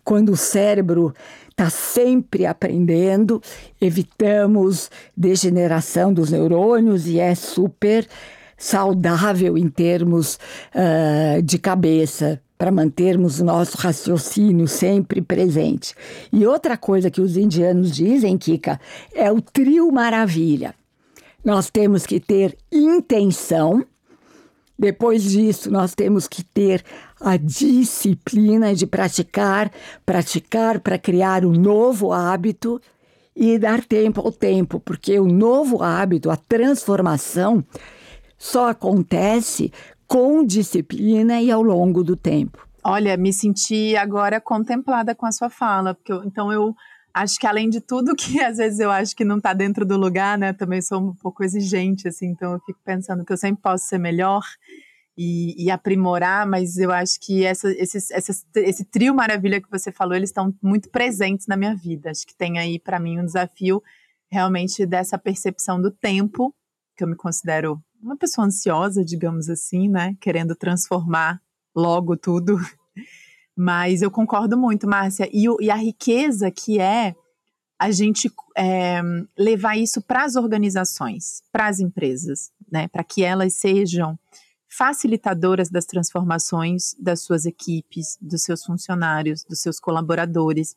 Quando 0.05 0.29
o 0.29 0.37
cérebro 0.37 1.13
está 1.49 1.69
sempre 1.69 2.45
aprendendo, 2.45 3.41
evitamos 3.81 4.91
degeneração 5.17 6.13
dos 6.13 6.29
neurônios 6.29 7.07
e 7.07 7.19
é 7.19 7.33
super 7.33 8.07
saudável 8.55 9.57
em 9.57 9.67
termos 9.67 10.39
uh, 10.75 11.41
de 11.41 11.57
cabeça 11.57 12.39
para 12.57 12.71
mantermos 12.71 13.39
o 13.39 13.45
nosso 13.45 13.77
raciocínio 13.77 14.67
sempre 14.67 15.21
presente. 15.21 15.93
E 16.31 16.45
outra 16.45 16.77
coisa 16.77 17.09
que 17.09 17.19
os 17.19 17.35
indianos 17.35 17.91
dizem, 17.91 18.37
Kika, 18.37 18.79
é 19.13 19.31
o 19.31 19.41
trio 19.41 19.91
maravilha. 19.91 20.73
Nós 21.43 21.69
temos 21.69 22.05
que 22.05 22.19
ter 22.19 22.57
intenção, 22.71 23.85
depois 24.79 25.23
disso, 25.23 25.69
nós 25.69 25.93
temos 25.93 26.27
que 26.27 26.43
ter 26.43 26.83
a 27.25 27.37
disciplina 27.37 28.75
de 28.75 28.85
praticar, 28.85 29.71
praticar 30.05 30.79
para 30.79 30.99
criar 30.99 31.43
um 31.43 31.51
novo 31.51 32.13
hábito 32.13 32.79
e 33.35 33.57
dar 33.57 33.83
tempo 33.83 34.21
ao 34.21 34.31
tempo, 34.31 34.79
porque 34.79 35.19
o 35.19 35.25
novo 35.25 35.81
hábito, 35.81 36.29
a 36.29 36.37
transformação, 36.37 37.65
só 38.37 38.69
acontece 38.69 39.73
com 40.05 40.45
disciplina 40.45 41.41
e 41.41 41.49
ao 41.49 41.63
longo 41.63 42.03
do 42.03 42.15
tempo. 42.15 42.63
Olha, 42.83 43.17
me 43.17 43.33
senti 43.33 43.97
agora 43.97 44.39
contemplada 44.39 45.15
com 45.15 45.25
a 45.25 45.31
sua 45.31 45.49
fala, 45.49 45.95
porque 45.95 46.13
eu, 46.13 46.23
então 46.23 46.53
eu 46.53 46.75
acho 47.11 47.39
que 47.39 47.47
além 47.47 47.71
de 47.71 47.81
tudo 47.81 48.15
que 48.15 48.39
às 48.45 48.57
vezes 48.57 48.79
eu 48.79 48.91
acho 48.91 49.15
que 49.15 49.25
não 49.25 49.37
está 49.37 49.51
dentro 49.51 49.83
do 49.83 49.97
lugar, 49.97 50.37
né? 50.37 50.53
Também 50.53 50.79
sou 50.79 51.01
um 51.01 51.15
pouco 51.15 51.43
exigente, 51.43 52.07
assim, 52.07 52.27
então 52.27 52.53
eu 52.53 52.59
fico 52.59 52.79
pensando 52.85 53.25
que 53.25 53.33
eu 53.33 53.37
sempre 53.37 53.63
posso 53.63 53.87
ser 53.87 53.97
melhor 53.97 54.43
e, 55.17 55.65
e 55.65 55.71
aprimorar, 55.71 56.45
mas 56.45 56.77
eu 56.77 56.91
acho 56.91 57.19
que 57.21 57.45
essa, 57.45 57.71
esse, 57.71 57.97
esse 58.55 58.83
trio 58.85 59.15
maravilha 59.15 59.61
que 59.61 59.71
você 59.71 59.91
falou, 59.91 60.15
eles 60.15 60.29
estão 60.29 60.53
muito 60.61 60.89
presentes 60.89 61.47
na 61.47 61.55
minha 61.55 61.75
vida. 61.75 62.11
Acho 62.11 62.27
que 62.27 62.35
tem 62.35 62.59
aí 62.59 62.77
para 62.77 62.99
mim 62.99 63.19
um 63.19 63.25
desafio 63.25 63.81
realmente 64.29 64.85
dessa 64.85 65.17
percepção 65.17 65.81
do 65.81 65.89
tempo, 65.89 66.53
que 66.97 67.03
eu 67.03 67.07
me 67.07 67.15
considero 67.15 67.81
uma 68.01 68.17
pessoa 68.17 68.45
ansiosa, 68.47 69.03
digamos 69.03 69.49
assim, 69.49 69.87
né? 69.87 70.15
Querendo 70.19 70.55
transformar 70.55 71.41
logo 71.73 72.17
tudo. 72.17 72.57
Mas 73.55 74.01
eu 74.01 74.11
concordo 74.11 74.57
muito, 74.57 74.85
Márcia. 74.87 75.29
E, 75.31 75.45
e 75.61 75.71
a 75.71 75.75
riqueza 75.75 76.51
que 76.51 76.79
é 76.79 77.15
a 77.79 77.91
gente 77.91 78.31
é, 78.57 79.01
levar 79.37 79.77
isso 79.77 80.01
para 80.01 80.23
as 80.23 80.35
organizações, 80.35 81.41
para 81.51 81.67
as 81.67 81.79
empresas, 81.79 82.51
né? 82.69 82.87
Para 82.89 83.03
que 83.03 83.23
elas 83.23 83.53
sejam 83.53 84.19
facilitadoras 84.77 85.69
das 85.69 85.85
transformações 85.85 86.95
das 86.99 87.21
suas 87.21 87.45
equipes, 87.45 88.17
dos 88.21 88.43
seus 88.43 88.63
funcionários, 88.63 89.43
dos 89.43 89.61
seus 89.61 89.79
colaboradores, 89.79 90.75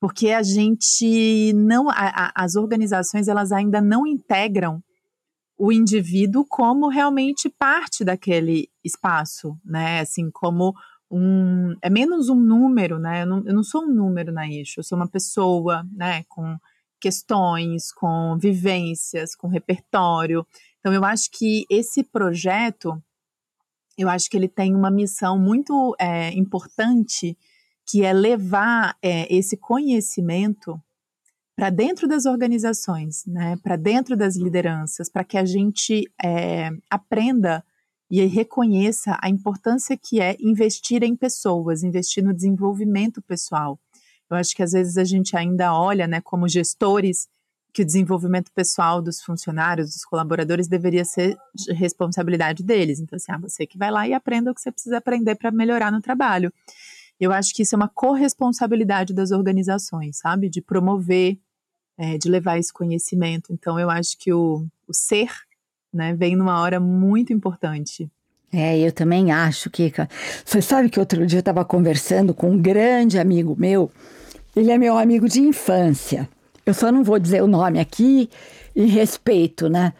porque 0.00 0.30
a 0.30 0.42
gente 0.42 1.52
não, 1.54 1.88
a, 1.88 1.94
a, 1.94 2.32
as 2.34 2.56
organizações 2.56 3.28
elas 3.28 3.52
ainda 3.52 3.80
não 3.80 4.06
integram 4.06 4.82
o 5.56 5.70
indivíduo 5.72 6.44
como 6.48 6.88
realmente 6.88 7.48
parte 7.48 8.04
daquele 8.04 8.68
espaço, 8.82 9.56
né? 9.64 10.00
Assim 10.00 10.30
como 10.30 10.74
um 11.10 11.74
é 11.80 11.88
menos 11.88 12.28
um 12.28 12.40
número, 12.40 12.98
né? 12.98 13.22
Eu 13.22 13.26
não, 13.26 13.46
eu 13.46 13.54
não 13.54 13.62
sou 13.62 13.82
um 13.84 13.94
número 13.94 14.32
na 14.32 14.48
eixo, 14.48 14.80
eu 14.80 14.84
sou 14.84 14.96
uma 14.98 15.08
pessoa, 15.08 15.86
né? 15.92 16.24
Com 16.28 16.58
questões, 17.00 17.92
com 17.92 18.36
vivências, 18.38 19.34
com 19.36 19.48
repertório. 19.48 20.46
Então 20.80 20.92
eu 20.92 21.04
acho 21.04 21.30
que 21.30 21.64
esse 21.70 22.02
projeto, 22.02 23.00
eu 23.96 24.08
acho 24.08 24.28
que 24.28 24.36
ele 24.36 24.48
tem 24.48 24.74
uma 24.74 24.90
missão 24.90 25.38
muito 25.38 25.94
é, 25.98 26.30
importante, 26.32 27.36
que 27.86 28.02
é 28.02 28.12
levar 28.12 28.96
é, 29.02 29.32
esse 29.34 29.56
conhecimento 29.56 30.80
para 31.56 31.70
dentro 31.70 32.08
das 32.08 32.26
organizações, 32.26 33.24
né, 33.26 33.56
para 33.62 33.76
dentro 33.76 34.16
das 34.16 34.36
lideranças, 34.36 35.08
para 35.08 35.22
que 35.22 35.38
a 35.38 35.44
gente 35.44 36.10
é, 36.22 36.70
aprenda 36.90 37.64
e 38.10 38.24
reconheça 38.26 39.16
a 39.22 39.28
importância 39.28 39.96
que 39.96 40.20
é 40.20 40.36
investir 40.40 41.02
em 41.02 41.16
pessoas, 41.16 41.82
investir 41.82 42.22
no 42.24 42.34
desenvolvimento 42.34 43.22
pessoal. 43.22 43.78
Eu 44.30 44.36
acho 44.36 44.54
que 44.54 44.62
às 44.62 44.72
vezes 44.72 44.96
a 44.96 45.04
gente 45.04 45.36
ainda 45.36 45.74
olha, 45.74 46.06
né, 46.06 46.20
como 46.20 46.48
gestores, 46.48 47.28
que 47.74 47.82
o 47.82 47.84
desenvolvimento 47.84 48.52
pessoal 48.52 49.02
dos 49.02 49.20
funcionários, 49.20 49.90
dos 49.90 50.04
colaboradores, 50.04 50.68
deveria 50.68 51.04
ser 51.04 51.36
responsabilidade 51.70 52.62
deles. 52.62 53.00
Então, 53.00 53.16
assim, 53.16 53.32
ah, 53.32 53.36
você 53.36 53.66
que 53.66 53.76
vai 53.76 53.90
lá 53.90 54.06
e 54.06 54.14
aprenda 54.14 54.52
o 54.52 54.54
que 54.54 54.60
você 54.60 54.70
precisa 54.70 54.98
aprender 54.98 55.34
para 55.34 55.50
melhorar 55.50 55.90
no 55.90 56.00
trabalho. 56.00 56.52
Eu 57.18 57.32
acho 57.32 57.52
que 57.52 57.62
isso 57.62 57.74
é 57.74 57.76
uma 57.76 57.88
corresponsabilidade 57.88 59.12
das 59.12 59.32
organizações, 59.32 60.18
sabe? 60.18 60.48
De 60.48 60.62
promover, 60.62 61.36
é, 61.98 62.16
de 62.16 62.28
levar 62.30 62.58
esse 62.58 62.72
conhecimento. 62.72 63.52
Então, 63.52 63.78
eu 63.78 63.90
acho 63.90 64.16
que 64.18 64.32
o, 64.32 64.64
o 64.86 64.94
ser 64.94 65.32
né, 65.92 66.14
vem 66.14 66.36
numa 66.36 66.60
hora 66.60 66.78
muito 66.78 67.32
importante. 67.32 68.08
É, 68.52 68.78
eu 68.78 68.92
também 68.92 69.32
acho, 69.32 69.68
Kika. 69.68 70.08
Você 70.44 70.62
sabe 70.62 70.88
que 70.88 71.00
outro 71.00 71.26
dia 71.26 71.38
eu 71.38 71.40
estava 71.40 71.64
conversando 71.64 72.32
com 72.32 72.52
um 72.52 72.58
grande 72.58 73.18
amigo 73.18 73.56
meu. 73.58 73.90
Ele 74.54 74.70
é 74.70 74.78
meu 74.78 74.96
amigo 74.96 75.28
de 75.28 75.40
infância. 75.40 76.28
Eu 76.66 76.74
só 76.74 76.90
não 76.90 77.04
vou 77.04 77.18
dizer 77.18 77.42
o 77.42 77.46
nome 77.46 77.78
aqui 77.78 78.28
em 78.74 78.86
respeito, 78.86 79.68
né? 79.68 79.92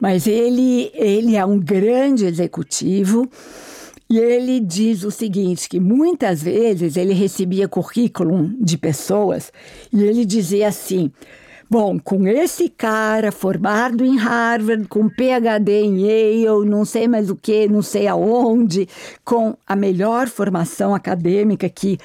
Mas 0.00 0.26
ele, 0.26 0.90
ele 0.94 1.36
é 1.36 1.44
um 1.44 1.58
grande 1.58 2.26
executivo 2.26 3.28
e 4.10 4.18
ele 4.18 4.60
diz 4.60 5.04
o 5.04 5.10
seguinte, 5.10 5.68
que 5.68 5.80
muitas 5.80 6.42
vezes 6.42 6.96
ele 6.96 7.14
recebia 7.14 7.68
currículo 7.68 8.50
de 8.60 8.76
pessoas 8.76 9.52
e 9.92 10.02
ele 10.02 10.24
dizia 10.24 10.68
assim, 10.68 11.10
Bom, 11.72 11.98
com 11.98 12.28
esse 12.28 12.68
cara 12.68 13.32
formado 13.32 14.04
em 14.04 14.18
Harvard, 14.18 14.86
com 14.88 15.08
PhD 15.08 15.84
em 15.84 16.02
Yale, 16.02 16.68
não 16.68 16.84
sei 16.84 17.08
mais 17.08 17.30
o 17.30 17.34
que, 17.34 17.66
não 17.66 17.80
sei 17.80 18.06
aonde, 18.06 18.86
com 19.24 19.56
a 19.66 19.74
melhor 19.74 20.28
formação 20.28 20.94
acadêmica 20.94 21.70
que 21.70 21.98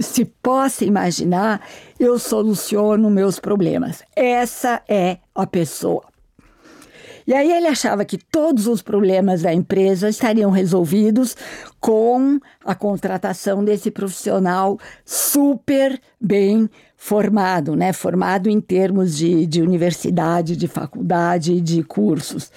se 0.00 0.24
possa 0.24 0.84
imaginar, 0.84 1.60
eu 1.98 2.18
soluciono 2.18 3.10
meus 3.10 3.38
problemas. 3.38 4.02
Essa 4.14 4.82
é 4.88 5.18
a 5.34 5.46
pessoa. 5.46 6.04
E 7.26 7.34
aí 7.34 7.50
ele 7.50 7.66
achava 7.66 8.04
que 8.04 8.16
todos 8.16 8.68
os 8.68 8.82
problemas 8.82 9.42
da 9.42 9.52
empresa 9.52 10.08
estariam 10.08 10.48
resolvidos 10.48 11.36
com 11.80 12.38
a 12.64 12.72
contratação 12.72 13.64
desse 13.64 13.90
profissional 13.90 14.78
super 15.04 16.00
bem 16.20 16.70
formado, 16.96 17.74
né? 17.74 17.92
Formado 17.92 18.48
em 18.48 18.60
termos 18.60 19.16
de, 19.16 19.44
de 19.44 19.60
universidade, 19.60 20.56
de 20.56 20.68
faculdade, 20.68 21.60
de 21.60 21.82
cursos. 21.82 22.50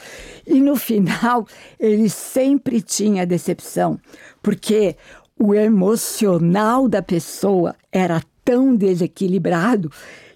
E 0.46 0.62
no 0.62 0.76
final 0.76 1.48
ele 1.80 2.08
sempre 2.08 2.80
tinha 2.80 3.26
decepção, 3.26 4.00
porque 4.42 4.96
o 5.40 5.56
emocional 5.56 6.90
da 6.90 7.02
pessoa 7.02 7.74
era 7.92 8.22
tão 8.44 8.76
desequilibrado 8.76 9.90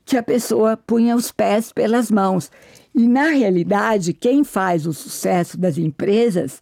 que 0.05 0.15
a 0.15 0.23
pessoa 0.23 0.77
punha 0.77 1.15
os 1.15 1.31
pés 1.31 1.73
pelas 1.73 2.09
mãos 2.09 2.49
e, 2.95 3.07
na 3.07 3.27
realidade, 3.27 4.13
quem 4.13 4.43
faz 4.43 4.87
o 4.87 4.93
sucesso 4.93 5.57
das 5.57 5.77
empresas 5.77 6.61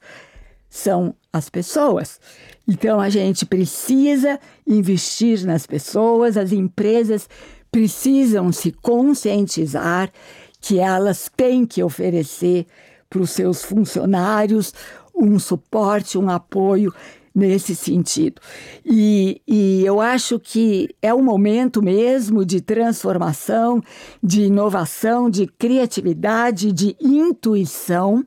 são 0.70 1.14
as 1.32 1.50
pessoas. 1.50 2.20
Então, 2.68 3.00
a 3.00 3.10
gente 3.10 3.46
precisa 3.46 4.40
investir 4.66 5.46
nas 5.46 5.68
pessoas, 5.68 6.38
as 6.38 6.52
empresas 6.52 7.30
precisam 7.72 8.52
se 8.52 8.72
conscientizar 8.72 10.10
que 10.60 10.80
elas 10.80 11.30
têm 11.36 11.66
que 11.66 11.84
oferecer 11.84 12.66
para 13.10 13.22
os 13.22 13.32
seus 13.32 13.64
funcionários 13.64 14.74
um 15.14 15.38
suporte, 15.38 16.18
um 16.18 16.30
apoio 16.30 16.94
nesse 17.34 17.76
sentido. 17.76 18.42
E, 18.86 19.42
e 19.48 19.84
eu 19.86 20.02
acho 20.02 20.40
que 20.40 20.90
é 21.02 21.14
um 21.14 21.24
momento 21.24 21.82
mesmo 21.82 22.46
de 22.46 22.62
transformação, 22.62 23.82
de 24.22 24.44
inovação, 24.44 25.30
de 25.30 25.48
criatividade, 25.48 26.72
de 26.72 26.96
intuição 27.00 28.26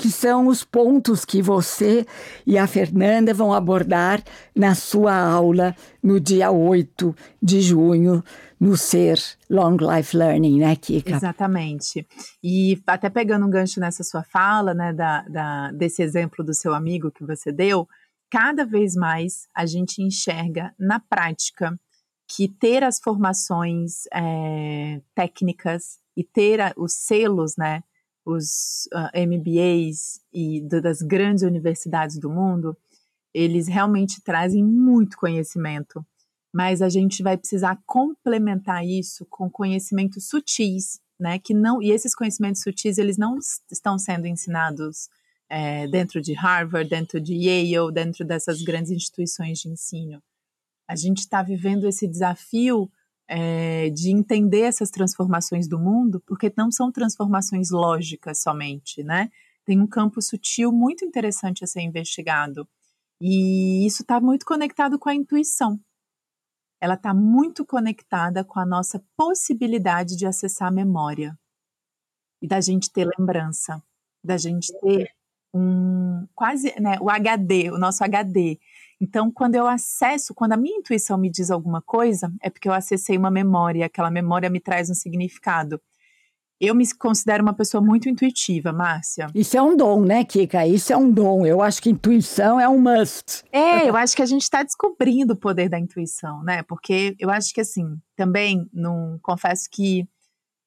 que 0.00 0.10
são 0.10 0.46
os 0.46 0.64
pontos 0.64 1.26
que 1.26 1.42
você 1.42 2.06
e 2.46 2.56
a 2.56 2.66
Fernanda 2.66 3.34
vão 3.34 3.52
abordar 3.52 4.24
na 4.56 4.74
sua 4.74 5.14
aula 5.14 5.76
no 6.02 6.18
dia 6.18 6.50
8 6.50 7.14
de 7.42 7.60
junho, 7.60 8.24
no 8.58 8.78
Ser 8.78 9.18
Long 9.50 9.76
Life 9.76 10.16
Learning, 10.16 10.58
né, 10.58 10.74
Kika? 10.74 11.16
Exatamente. 11.16 12.08
E 12.42 12.82
até 12.86 13.10
pegando 13.10 13.44
um 13.44 13.50
gancho 13.50 13.78
nessa 13.78 14.02
sua 14.02 14.22
fala, 14.22 14.72
né, 14.72 14.90
da, 14.94 15.20
da, 15.28 15.70
desse 15.72 16.02
exemplo 16.02 16.42
do 16.42 16.54
seu 16.54 16.72
amigo 16.72 17.10
que 17.10 17.22
você 17.22 17.52
deu, 17.52 17.86
cada 18.30 18.64
vez 18.64 18.94
mais 18.94 19.48
a 19.54 19.66
gente 19.66 20.00
enxerga 20.00 20.74
na 20.78 20.98
prática 20.98 21.78
que 22.26 22.48
ter 22.48 22.82
as 22.82 22.98
formações 22.98 24.04
é, 24.14 25.02
técnicas 25.14 25.98
e 26.16 26.24
ter 26.24 26.58
a, 26.58 26.72
os 26.74 26.94
selos, 26.94 27.54
né, 27.58 27.82
os 28.32 28.86
uh, 28.92 28.96
ah, 28.96 29.10
MBAs 29.14 30.20
e 30.32 30.60
das 30.60 31.02
grandes 31.02 31.42
universidades 31.42 32.18
do 32.18 32.30
mundo, 32.30 32.76
eles 33.32 33.68
realmente 33.68 34.20
trazem 34.22 34.64
muito 34.64 35.16
conhecimento, 35.16 36.04
mas 36.52 36.82
a 36.82 36.88
gente 36.88 37.22
vai 37.22 37.36
precisar 37.36 37.80
complementar 37.86 38.84
isso 38.84 39.24
com 39.26 39.48
conhecimentos 39.48 40.28
sutis, 40.28 41.00
né? 41.18 41.38
Que 41.38 41.54
não 41.54 41.82
e 41.82 41.90
esses 41.90 42.14
conhecimentos 42.14 42.62
sutis 42.62 42.98
eles 42.98 43.16
não 43.16 43.38
estão 43.70 43.98
sendo 43.98 44.26
ensinados 44.26 45.08
é, 45.48 45.86
dentro 45.88 46.20
de 46.20 46.32
Harvard, 46.32 46.88
dentro 46.88 47.20
de 47.20 47.34
Yale, 47.34 47.92
dentro 47.92 48.24
dessas 48.24 48.62
grandes 48.62 48.90
instituições 48.90 49.58
de 49.58 49.68
ensino. 49.68 50.22
A 50.88 50.96
gente 50.96 51.18
está 51.18 51.42
vivendo 51.42 51.86
esse 51.86 52.06
desafio 52.06 52.90
é, 53.32 53.90
de 53.90 54.10
entender 54.10 54.62
essas 54.62 54.90
transformações 54.90 55.68
do 55.68 55.78
mundo, 55.78 56.20
porque 56.26 56.52
não 56.56 56.68
são 56.68 56.90
transformações 56.90 57.70
lógicas 57.70 58.42
somente, 58.42 59.04
né? 59.04 59.30
Tem 59.64 59.80
um 59.80 59.86
campo 59.86 60.20
sutil 60.20 60.72
muito 60.72 61.04
interessante 61.04 61.62
a 61.62 61.66
ser 61.66 61.80
investigado. 61.80 62.68
E 63.20 63.86
isso 63.86 64.02
está 64.02 64.20
muito 64.20 64.44
conectado 64.44 64.98
com 64.98 65.08
a 65.08 65.14
intuição. 65.14 65.78
Ela 66.80 66.94
está 66.94 67.14
muito 67.14 67.64
conectada 67.64 68.42
com 68.42 68.58
a 68.58 68.66
nossa 68.66 69.00
possibilidade 69.16 70.16
de 70.16 70.26
acessar 70.26 70.66
a 70.66 70.72
memória 70.72 71.38
e 72.42 72.48
da 72.48 72.60
gente 72.60 72.90
ter 72.90 73.08
lembrança, 73.16 73.80
da 74.24 74.36
gente 74.36 74.72
ter 74.80 75.08
um 75.54 76.26
quase 76.34 76.74
né, 76.80 76.98
o 77.00 77.08
HD, 77.08 77.70
o 77.70 77.78
nosso 77.78 78.02
HD, 78.02 78.58
então, 79.00 79.30
quando 79.30 79.54
eu 79.54 79.66
acesso, 79.66 80.34
quando 80.34 80.52
a 80.52 80.56
minha 80.56 80.76
intuição 80.76 81.16
me 81.16 81.30
diz 81.30 81.50
alguma 81.50 81.80
coisa, 81.80 82.30
é 82.42 82.50
porque 82.50 82.68
eu 82.68 82.72
acessei 82.72 83.16
uma 83.16 83.30
memória, 83.30 83.86
aquela 83.86 84.10
memória 84.10 84.50
me 84.50 84.60
traz 84.60 84.90
um 84.90 84.94
significado. 84.94 85.80
Eu 86.60 86.74
me 86.74 86.84
considero 86.94 87.42
uma 87.42 87.54
pessoa 87.54 87.82
muito 87.82 88.06
intuitiva, 88.06 88.70
Márcia. 88.70 89.28
Isso 89.34 89.56
é 89.56 89.62
um 89.62 89.74
dom, 89.74 90.04
né, 90.04 90.22
Kika? 90.22 90.66
Isso 90.66 90.92
é 90.92 90.96
um 90.96 91.10
dom. 91.10 91.46
Eu 91.46 91.62
acho 91.62 91.80
que 91.80 91.88
intuição 91.88 92.60
é 92.60 92.68
um 92.68 92.78
must. 92.78 93.42
É, 93.50 93.88
eu 93.88 93.96
acho 93.96 94.14
que 94.14 94.20
a 94.20 94.26
gente 94.26 94.42
está 94.42 94.62
descobrindo 94.62 95.32
o 95.32 95.36
poder 95.36 95.70
da 95.70 95.78
intuição, 95.78 96.42
né? 96.42 96.62
Porque 96.64 97.16
eu 97.18 97.30
acho 97.30 97.54
que, 97.54 97.62
assim, 97.62 97.98
também, 98.14 98.68
não, 98.74 99.18
confesso 99.22 99.70
que 99.72 100.06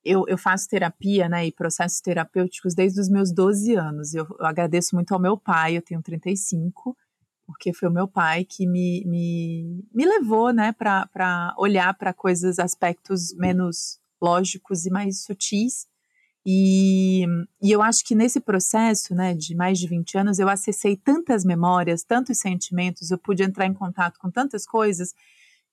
eu, 0.03 0.25
eu, 0.27 0.37
faço 0.37 0.67
terapia, 0.67 1.29
né, 1.29 1.45
e 1.45 1.51
processos 1.51 2.01
terapêuticos 2.01 2.73
desde 2.73 2.99
os 2.99 3.07
meus 3.07 3.31
12 3.31 3.75
anos. 3.75 4.15
Eu, 4.15 4.25
eu 4.39 4.45
agradeço 4.47 4.95
muito 4.95 5.13
ao 5.13 5.19
meu 5.19 5.37
pai, 5.37 5.77
eu 5.77 5.81
tenho 5.83 6.01
35, 6.01 6.97
porque 7.45 7.73
foi 7.73 7.89
o 7.89 7.91
meu 7.91 8.07
pai 8.07 8.45
que 8.45 8.65
me, 8.65 9.03
me, 9.05 9.85
me 9.93 10.05
levou 10.05 10.51
né, 10.51 10.71
para 10.73 11.53
olhar 11.57 11.93
para 11.95 12.13
coisas, 12.13 12.59
aspectos 12.59 13.33
menos 13.35 13.99
lógicos 14.21 14.85
e 14.85 14.89
mais 14.89 15.23
sutis. 15.23 15.87
E, 16.45 17.25
e 17.61 17.71
eu 17.71 17.81
acho 17.81 18.03
que 18.05 18.15
nesse 18.15 18.39
processo 18.39 19.15
né, 19.15 19.33
de 19.33 19.55
mais 19.55 19.79
de 19.79 19.87
20 19.87 20.17
anos, 20.17 20.39
eu 20.39 20.49
acessei 20.49 20.97
tantas 20.97 21.45
memórias, 21.45 22.03
tantos 22.03 22.37
sentimentos, 22.37 23.11
eu 23.11 23.17
pude 23.17 23.43
entrar 23.43 23.65
em 23.65 23.73
contato 23.73 24.19
com 24.19 24.29
tantas 24.29 24.65
coisas, 24.65 25.13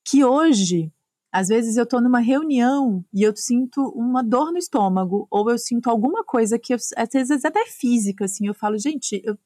que 0.04 0.24
hoje 0.24 0.92
às 1.32 1.48
vezes 1.48 1.76
eu 1.76 1.84
estou 1.84 2.00
numa 2.00 2.18
reunião 2.18 3.04
e 3.12 3.22
eu 3.22 3.34
sinto 3.36 3.80
uma 3.94 4.22
dor 4.22 4.50
no 4.50 4.58
estômago, 4.58 5.28
ou 5.30 5.48
eu 5.48 5.58
sinto 5.58 5.88
alguma 5.88 6.24
coisa 6.24 6.58
que, 6.58 6.74
eu, 6.74 6.78
às 6.96 7.08
vezes 7.12 7.44
até 7.44 7.66
física, 7.66 8.24
assim, 8.24 8.48
eu 8.48 8.54
falo, 8.54 8.76
gente, 8.76 9.22
eu, 9.24 9.38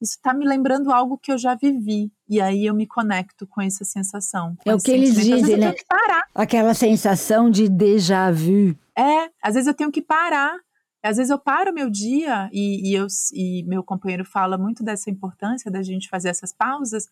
isso 0.00 0.14
está 0.14 0.32
me 0.32 0.46
lembrando 0.46 0.92
algo 0.92 1.18
que 1.18 1.32
eu 1.32 1.38
já 1.38 1.54
vivi. 1.54 2.12
E 2.28 2.40
aí 2.40 2.66
eu 2.66 2.74
me 2.74 2.86
conecto 2.86 3.46
com 3.46 3.60
essa 3.60 3.84
sensação. 3.84 4.56
É 4.64 4.74
o 4.74 4.78
que 4.78 4.92
eles 4.92 5.14
dizem, 5.14 5.56
né? 5.56 5.74
Aquela 6.34 6.72
sensação 6.72 7.50
de 7.50 7.68
déjà 7.68 8.30
vu. 8.30 8.76
É, 8.96 9.30
às 9.42 9.54
vezes 9.54 9.66
eu 9.66 9.74
tenho 9.74 9.90
que 9.90 10.02
parar. 10.02 10.56
Às 11.02 11.16
vezes 11.16 11.30
eu 11.30 11.38
paro 11.38 11.72
meu 11.72 11.88
dia 11.88 12.48
e, 12.52 12.90
e, 12.90 12.94
eu, 12.94 13.06
e 13.32 13.64
meu 13.64 13.82
companheiro 13.82 14.24
fala 14.24 14.58
muito 14.58 14.82
dessa 14.82 15.10
importância 15.10 15.70
da 15.70 15.82
gente 15.82 16.08
fazer 16.08 16.28
essas 16.28 16.52
pausas, 16.52 17.08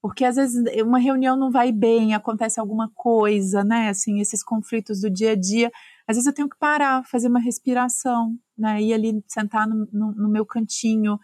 porque 0.00 0.24
às 0.24 0.36
vezes 0.36 0.64
uma 0.82 0.98
reunião 0.98 1.36
não 1.36 1.50
vai 1.50 1.70
bem, 1.70 2.14
acontece 2.14 2.58
alguma 2.58 2.90
coisa, 2.94 3.62
né? 3.62 3.90
Assim, 3.90 4.20
esses 4.20 4.42
conflitos 4.42 5.00
do 5.00 5.10
dia 5.10 5.32
a 5.32 5.36
dia. 5.36 5.70
Às 6.06 6.16
vezes 6.16 6.26
eu 6.26 6.32
tenho 6.32 6.48
que 6.48 6.58
parar, 6.58 7.04
fazer 7.04 7.28
uma 7.28 7.40
respiração, 7.40 8.34
né? 8.56 8.80
Ir 8.82 8.94
ali 8.94 9.22
sentar 9.26 9.68
no, 9.68 9.86
no, 9.92 10.12
no 10.12 10.28
meu 10.28 10.46
cantinho 10.46 11.18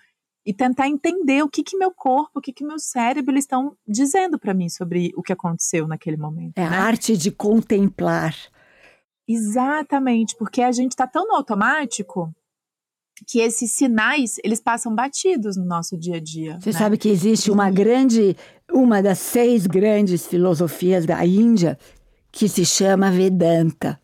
e 0.47 0.53
tentar 0.53 0.89
entender 0.89 1.43
o 1.43 1.49
que 1.49 1.63
que 1.63 1.77
meu 1.77 1.91
corpo, 1.91 2.39
o 2.39 2.41
que 2.41 2.53
que 2.53 2.65
meu 2.65 2.79
cérebro 2.79 3.37
estão 3.37 3.77
dizendo 3.87 4.39
para 4.39 4.53
mim 4.53 4.69
sobre 4.69 5.11
o 5.17 5.23
que 5.23 5.33
aconteceu 5.33 5.89
naquele 5.89 6.17
momento. 6.17 6.59
É 6.59 6.69
né? 6.69 6.77
a 6.77 6.83
arte 6.83 7.17
de 7.17 7.31
contemplar. 7.31 8.35
Exatamente, 9.27 10.37
porque 10.37 10.61
a 10.61 10.71
gente 10.71 10.93
está 10.93 11.07
tão 11.07 11.27
no 11.27 11.35
automático 11.35 12.31
que 13.27 13.39
esses 13.39 13.71
sinais 13.73 14.37
eles 14.45 14.61
passam 14.61 14.95
batidos 14.95 15.57
no 15.57 15.65
nosso 15.65 15.97
dia 15.97 16.17
a 16.17 16.21
dia. 16.21 16.59
Você 16.61 16.73
né? 16.73 16.79
sabe 16.79 16.99
que 16.99 17.09
existe 17.09 17.51
uma 17.51 17.71
grande, 17.71 18.37
uma 18.71 19.01
das 19.01 19.19
seis 19.19 19.67
grandes 19.67 20.27
filosofias 20.27 21.07
da 21.07 21.25
Índia 21.25 21.79
que 22.31 22.49
se 22.49 22.67
chama 22.67 23.11
Vedanta. 23.11 23.99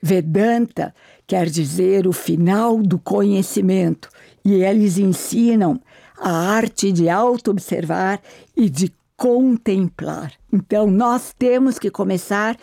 Vedanta 0.00 0.94
quer 1.26 1.48
dizer 1.48 2.06
o 2.06 2.12
final 2.12 2.78
do 2.82 2.98
conhecimento 2.98 4.08
e 4.44 4.54
eles 4.54 4.98
ensinam 4.98 5.80
a 6.18 6.30
arte 6.30 6.92
de 6.92 7.08
auto-observar 7.08 8.20
e 8.56 8.68
de 8.68 8.92
contemplar. 9.16 10.32
Então 10.52 10.90
nós 10.90 11.34
temos 11.38 11.78
que 11.78 11.90
começar 11.90 12.56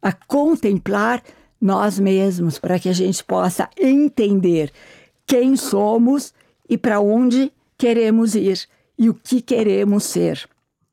a 0.00 0.12
contemplar 0.12 1.22
nós 1.60 1.98
mesmos 1.98 2.58
para 2.58 2.78
que 2.78 2.88
a 2.88 2.92
gente 2.92 3.22
possa 3.22 3.68
entender 3.78 4.72
quem 5.26 5.56
somos 5.56 6.34
e 6.68 6.76
para 6.76 7.00
onde 7.00 7.52
queremos 7.78 8.34
ir 8.34 8.66
e 8.98 9.08
o 9.08 9.14
que 9.14 9.40
queremos 9.40 10.04
ser. 10.04 10.48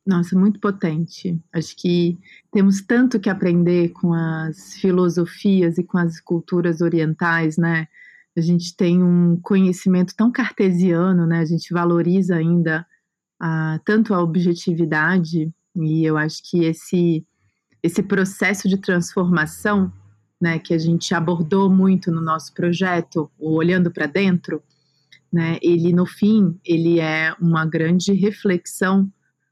Nossa, 0.05 0.37
muito 0.37 0.59
potente. 0.59 1.39
Acho 1.53 1.75
que 1.75 2.17
temos 2.51 2.81
tanto 2.81 3.19
que 3.19 3.29
aprender 3.29 3.89
com 3.89 4.13
as 4.13 4.73
filosofias 4.75 5.77
e 5.77 5.83
com 5.83 5.97
as 5.97 6.19
culturas 6.19 6.81
orientais, 6.81 7.57
né? 7.57 7.87
A 8.39 8.41
gente 8.41 8.75
tem 8.75 9.03
um 9.03 9.37
conhecimento 9.41 10.15
tão 10.15 10.31
cartesiano, 10.31 11.27
né? 11.27 11.39
A 11.39 11.45
gente 11.45 11.73
valoriza 11.73 12.35
ainda 12.35 12.85
a, 13.39 13.79
tanto 13.85 14.13
a 14.13 14.23
objetividade 14.23 15.53
e 15.75 16.03
eu 16.03 16.17
acho 16.17 16.41
que 16.49 16.63
esse 16.65 17.25
esse 17.81 18.03
processo 18.03 18.67
de 18.67 18.77
transformação 18.77 19.91
né, 20.41 20.59
que 20.59 20.73
a 20.73 20.77
gente 20.77 21.13
abordou 21.13 21.69
muito 21.69 22.11
no 22.11 22.21
nosso 22.21 22.53
projeto, 22.53 23.31
o 23.37 23.55
Olhando 23.55 23.89
para 23.89 24.05
Dentro, 24.05 24.61
né, 25.31 25.57
ele 25.61 25.93
no 25.93 26.05
fim, 26.05 26.59
ele 26.65 26.99
é 26.99 27.33
uma 27.39 27.65
grande 27.65 28.11
reflexão 28.13 29.09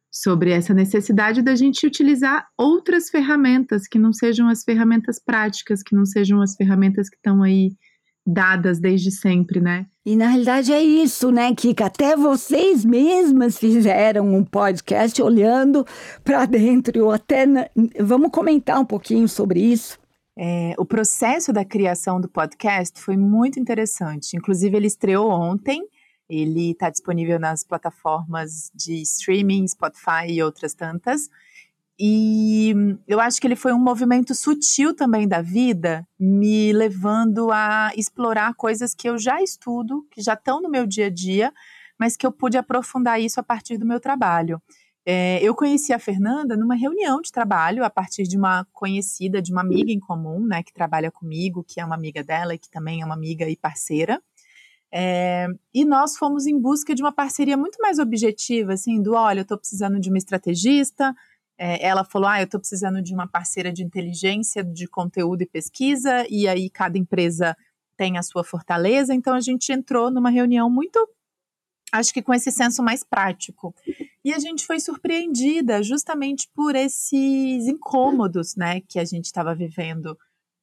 sobre 0.10 0.52
essa 0.52 0.73
necessidade 0.73 1.41
da 1.41 1.56
gente 1.56 1.86
utilizar 1.86 2.47
outras 2.58 3.10
ferramentas 3.10 3.88
que 3.88 4.00
não 4.00 4.12
sejam 4.12 4.50
as 4.50 4.63
ferramentas 4.63 5.19
práticas, 5.19 5.84
que 5.84 5.95
não 5.95 6.06
sejam 6.06 6.41
as 6.41 6.56
ferramentas 6.56 7.10
que 7.10 7.17
estão 7.17 7.43
aí 7.43 7.78
dadas 8.28 8.78
desde 8.78 9.10
sempre, 9.10 9.62
né? 9.62 9.86
E 10.06 10.16
na 10.16 10.28
realidade 10.28 10.74
é 10.74 10.82
isso, 10.82 11.32
né, 11.32 11.56
Kika? 11.56 11.86
Até 11.86 12.16
vocês 12.18 12.84
mesmas 12.84 13.58
fizeram 13.58 14.36
um 14.36 14.44
podcast 14.44 15.22
olhando 15.22 15.86
para 16.26 16.46
dentro. 16.46 16.98
Eu 16.98 17.10
até 17.10 17.46
vamos 18.00 18.30
comentar 18.32 18.80
um 18.80 18.86
pouquinho 18.86 19.30
sobre 19.30 19.62
isso. 19.62 19.98
É, 20.38 20.76
o 20.78 20.86
processo 20.86 21.54
da 21.54 21.63
criação 21.63 22.20
do 22.20 22.28
podcast 22.28 23.02
foi 23.02 23.16
muito 23.16 23.60
interessante. 23.60 24.36
Inclusive, 24.36 24.76
ele 24.76 24.88
estreou 24.88 25.30
ontem. 25.32 25.82
Ele 26.30 26.72
está 26.72 26.90
disponível 26.90 27.40
nas 27.40 27.63
plataformas 27.63 28.70
de 28.76 29.02
streaming, 29.02 29.66
Spotify 29.68 30.28
e 30.30 30.44
outras 30.44 30.74
tantas. 30.74 31.30
E 32.00 32.76
eu 33.08 33.20
acho 33.20 33.42
que 33.42 33.48
ele 33.48 33.56
foi 33.56 33.74
um 33.74 33.80
movimento 33.80 34.36
sutil 34.36 34.96
também 34.96 35.28
da 35.28 35.42
vida, 35.42 36.08
me 36.20 36.72
levando 36.72 37.52
a 37.52 37.92
explorar 37.96 38.54
coisas 38.54 38.94
que 38.94 39.10
eu 39.10 39.18
já 39.18 39.42
estudo, 39.42 40.06
que 40.12 40.22
já 40.22 40.34
estão 40.34 40.62
no 40.62 40.70
meu 40.70 40.86
dia 40.86 41.08
a 41.08 41.10
dia, 41.10 41.52
mas 42.00 42.16
que 42.16 42.26
eu 42.26 42.32
pude 42.32 42.56
aprofundar 42.56 43.20
isso 43.20 43.40
a 43.40 43.44
partir 43.44 43.78
do 43.78 43.86
meu 43.86 44.00
trabalho. 44.00 44.62
É, 45.10 45.40
eu 45.42 45.56
conheci 45.56 45.94
a 45.94 45.98
Fernanda 45.98 46.56
numa 46.58 46.76
reunião 46.76 47.22
de 47.22 47.32
trabalho 47.32 47.84
a 47.84 47.90
partir 47.90 48.24
de 48.24 48.38
uma 48.38 48.68
conhecida, 48.74 49.42
de 49.42 49.52
uma 49.52 49.62
amiga 49.62 49.90
em 49.90 50.00
comum, 50.00 50.46
né, 50.46 50.62
que 50.62 50.74
trabalha 50.74 51.10
comigo, 51.10 51.64
que 51.66 51.80
é 51.80 51.86
uma 51.86 51.96
amiga 51.96 52.24
dela 52.24 52.54
e 52.54 52.60
que 52.60 52.70
também 52.70 53.02
é 53.02 53.06
uma 53.06 53.16
amiga 53.16 53.50
e 53.50 53.56
parceira. 53.56 54.22
É, 54.92 55.48
e 55.74 55.86
nós 55.86 56.18
fomos 56.18 56.46
em 56.46 56.60
busca 56.60 56.94
de 56.94 57.02
uma 57.02 57.12
parceria 57.12 57.58
muito 57.58 57.78
mais 57.82 58.00
objetiva, 58.00 58.74
assim, 58.74 59.02
do 59.02 59.14
olha, 59.14 59.40
eu 59.40 59.44
estou 59.44 59.58
precisando 59.58 60.00
de 60.00 60.10
uma 60.10 60.18
estrategista. 60.18 61.16
É, 61.58 61.86
ela 61.86 62.04
falou, 62.04 62.28
ah, 62.28 62.39
eu 62.39 62.46
estou 62.46 62.60
precisando 62.60 63.02
de 63.02 63.13
uma 63.13 63.28
parceira 63.28 63.74
de 63.74 63.84
inteligência, 63.84 64.63
de 64.63 64.88
conteúdo 64.88 65.41
e 65.41 65.48
pesquisa, 65.48 66.26
e 66.30 66.48
aí 66.48 66.70
cada 66.70 66.98
empresa 66.98 67.56
tem 67.98 68.17
a 68.17 68.24
sua 68.24 68.43
fortaleza. 68.43 69.13
Então 69.13 69.34
a 69.34 69.41
gente 69.41 69.72
entrou 69.72 70.12
numa 70.12 70.30
reunião 70.30 70.70
muito 70.70 71.00
acho 71.91 72.13
que 72.13 72.22
com 72.22 72.34
esse 72.34 72.52
senso 72.52 72.84
mais 72.84 73.04
prático. 73.04 73.74
E 74.24 74.34
a 74.34 74.39
gente 74.39 74.65
foi 74.65 74.80
surpreendida 74.80 75.82
justamente 75.82 76.50
por 76.54 76.76
esses 76.76 77.65
incômodos, 77.67 78.56
né, 78.56 78.82
que 78.82 79.00
a 79.00 79.06
gente 79.06 79.26
estava 79.26 79.56
vivendo, 79.56 80.17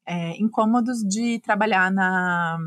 é, 0.07 0.37
incômodos 0.37 0.99
de 0.99 1.39
trabalhar 1.41 1.91
na 1.91 2.59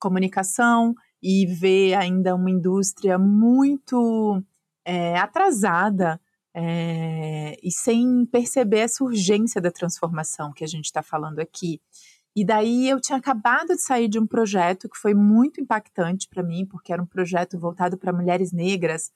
comunicação 0.00 0.94
e 1.22 1.46
ver 1.46 1.94
ainda 1.94 2.34
uma 2.34 2.50
indústria 2.50 3.18
muito 3.18 4.42
é, 4.84 5.18
atrasada 5.18 6.20
é, 6.54 7.56
e 7.62 7.70
sem 7.70 8.26
perceber 8.26 8.80
essa 8.80 9.04
urgência 9.04 9.60
da 9.60 9.70
transformação 9.70 10.52
que 10.52 10.64
a 10.64 10.66
gente 10.66 10.86
está 10.86 11.02
falando 11.02 11.38
aqui. 11.38 11.80
E 12.34 12.44
daí 12.44 12.88
eu 12.88 13.00
tinha 13.00 13.18
acabado 13.18 13.68
de 13.68 13.82
sair 13.82 14.08
de 14.08 14.18
um 14.18 14.26
projeto 14.26 14.88
que 14.88 14.96
foi 14.96 15.14
muito 15.14 15.60
impactante 15.60 16.28
para 16.28 16.42
mim, 16.42 16.64
porque 16.66 16.92
era 16.92 17.02
um 17.02 17.06
projeto 17.06 17.58
voltado 17.58 17.98
para 17.98 18.12
mulheres 18.12 18.52
negras, 18.52 19.10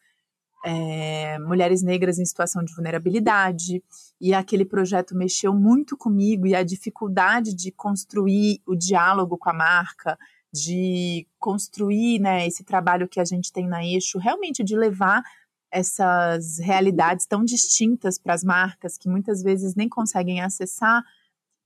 é, 0.65 1.39
mulheres 1.39 1.83
negras 1.83 2.19
em 2.19 2.25
situação 2.25 2.65
de 2.65 2.75
vulnerabilidade, 2.75 3.83
e 4.21 4.35
aquele 4.35 4.65
projeto 4.65 5.17
mexeu 5.17 5.55
muito 5.55 5.97
comigo 5.97 6.47
e 6.47 6.55
a 6.55 6.63
dificuldade 6.63 7.55
de 7.55 7.71
construir 7.71 8.61
o 8.67 8.75
diálogo 8.75 9.37
com 9.39 9.51
a 9.51 9.55
marca, 9.55 10.19
de 10.53 11.27
construir 11.39 12.19
né, 12.19 12.47
esse 12.47 12.63
trabalho 12.63 13.09
que 13.09 13.19
a 13.19 13.25
gente 13.25 13.53
tem 13.53 13.67
na 13.67 13.85
Eixo, 13.85 14.19
realmente 14.19 14.63
de 14.63 14.77
levar 14.77 15.23
essas 15.73 16.59
realidades 16.59 17.27
tão 17.27 17.45
distintas 17.45 18.19
para 18.19 18.35
as 18.35 18.45
marcas 18.45 18.99
que 18.99 19.09
muitas 19.09 19.43
vezes 19.43 19.75
nem 19.75 19.89
conseguem 19.89 20.41
acessar 20.41 21.03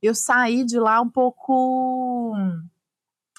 eu 0.02 0.14
saí 0.14 0.64
de 0.64 0.78
lá 0.78 1.00
um 1.00 1.08
pouco 1.08 2.34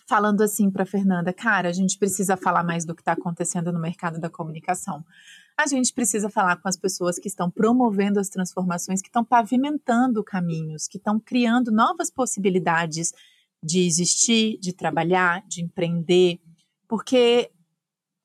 falando 0.08 0.41
assim 0.41 0.71
para 0.71 0.86
Fernanda, 0.86 1.34
cara, 1.34 1.69
a 1.69 1.73
gente 1.73 1.97
precisa 1.97 2.38
falar 2.38 2.63
mais 2.63 2.86
do 2.86 2.95
que 2.95 3.01
está 3.01 3.12
acontecendo 3.12 3.73
no 3.73 3.80
mercado 3.80 4.19
da 4.19 4.30
comunicação. 4.30 5.03
A 5.58 5.67
gente 5.67 5.93
precisa 5.93 6.30
falar 6.30 6.56
com 6.58 6.69
as 6.69 6.77
pessoas 6.77 7.19
que 7.19 7.27
estão 7.27 7.51
promovendo 7.51 8.19
as 8.19 8.30
transformações, 8.30 9.01
que 9.01 9.10
estão 9.10 9.25
pavimentando 9.25 10.23
caminhos, 10.23 10.88
que 10.88 10.97
estão 10.97 11.19
criando 11.19 11.71
novas 11.71 12.10
possibilidades 12.10 13.12
de 13.62 13.86
existir, 13.86 14.58
de 14.60 14.71
trabalhar, 14.71 15.43
de 15.47 15.62
empreender, 15.62 16.39
porque 16.88 17.51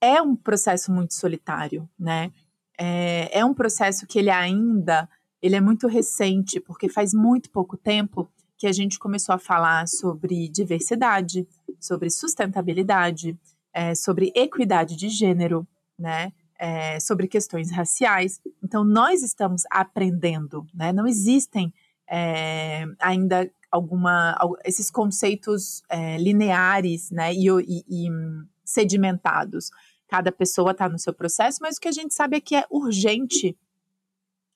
é 0.03 0.21
um 0.21 0.37
processo 0.37 0.93
muito 0.93 1.15
solitário, 1.15 1.89
né? 1.99 2.31
É, 2.79 3.39
é 3.39 3.45
um 3.45 3.55
processo 3.55 4.07
que 4.07 4.19
ele 4.19 4.31
ainda 4.31 5.09
ele 5.41 5.57
é 5.57 5.61
muito 5.61 5.89
recente, 5.89 6.61
porque 6.61 6.89
faz 6.89 7.15
muito 7.15 7.51
pouco 7.51 7.77
tempo 7.77 8.31
que 8.57 8.67
a 8.67 8.73
gente 8.73 8.99
começou 8.99 9.35
a 9.35 9.39
falar 9.39 9.89
sobre 9.89 10.49
diversidade, 10.49 11.49
sobre 11.81 12.11
sustentabilidade, 12.11 13.37
é, 13.73 13.95
sobre 13.95 14.33
equidade 14.37 14.95
de 14.95 15.09
gênero, 15.09 15.67
né? 15.99 16.33
é, 16.63 17.01
sobre 17.01 17.27
questões 17.27 17.73
raciais. 17.73 18.41
Então, 18.63 18.85
nós 18.85 19.21
estamos 19.21 19.65
aprendendo, 19.69 20.65
né? 20.73 20.93
Não 20.93 21.09
existem 21.09 21.75
é, 22.09 22.85
ainda 23.01 23.51
alguma 23.69 24.39
esses 24.65 24.89
conceitos 24.89 25.83
é, 25.89 26.17
lineares, 26.19 27.11
né? 27.11 27.35
E, 27.35 27.49
e, 27.49 27.85
e 27.89 28.09
sedimentados. 28.65 29.73
Cada 30.13 30.31
pessoa 30.31 30.73
está 30.73 30.91
no 30.91 30.99
seu 30.99 31.15
processo, 31.15 31.61
mas 31.63 31.79
o 31.79 31.81
que 31.81 31.89
a 31.89 31.93
gente 31.93 32.13
sabe 32.13 32.37
é 32.37 32.41
que 32.41 32.55
é 32.55 32.67
urgente 32.71 33.57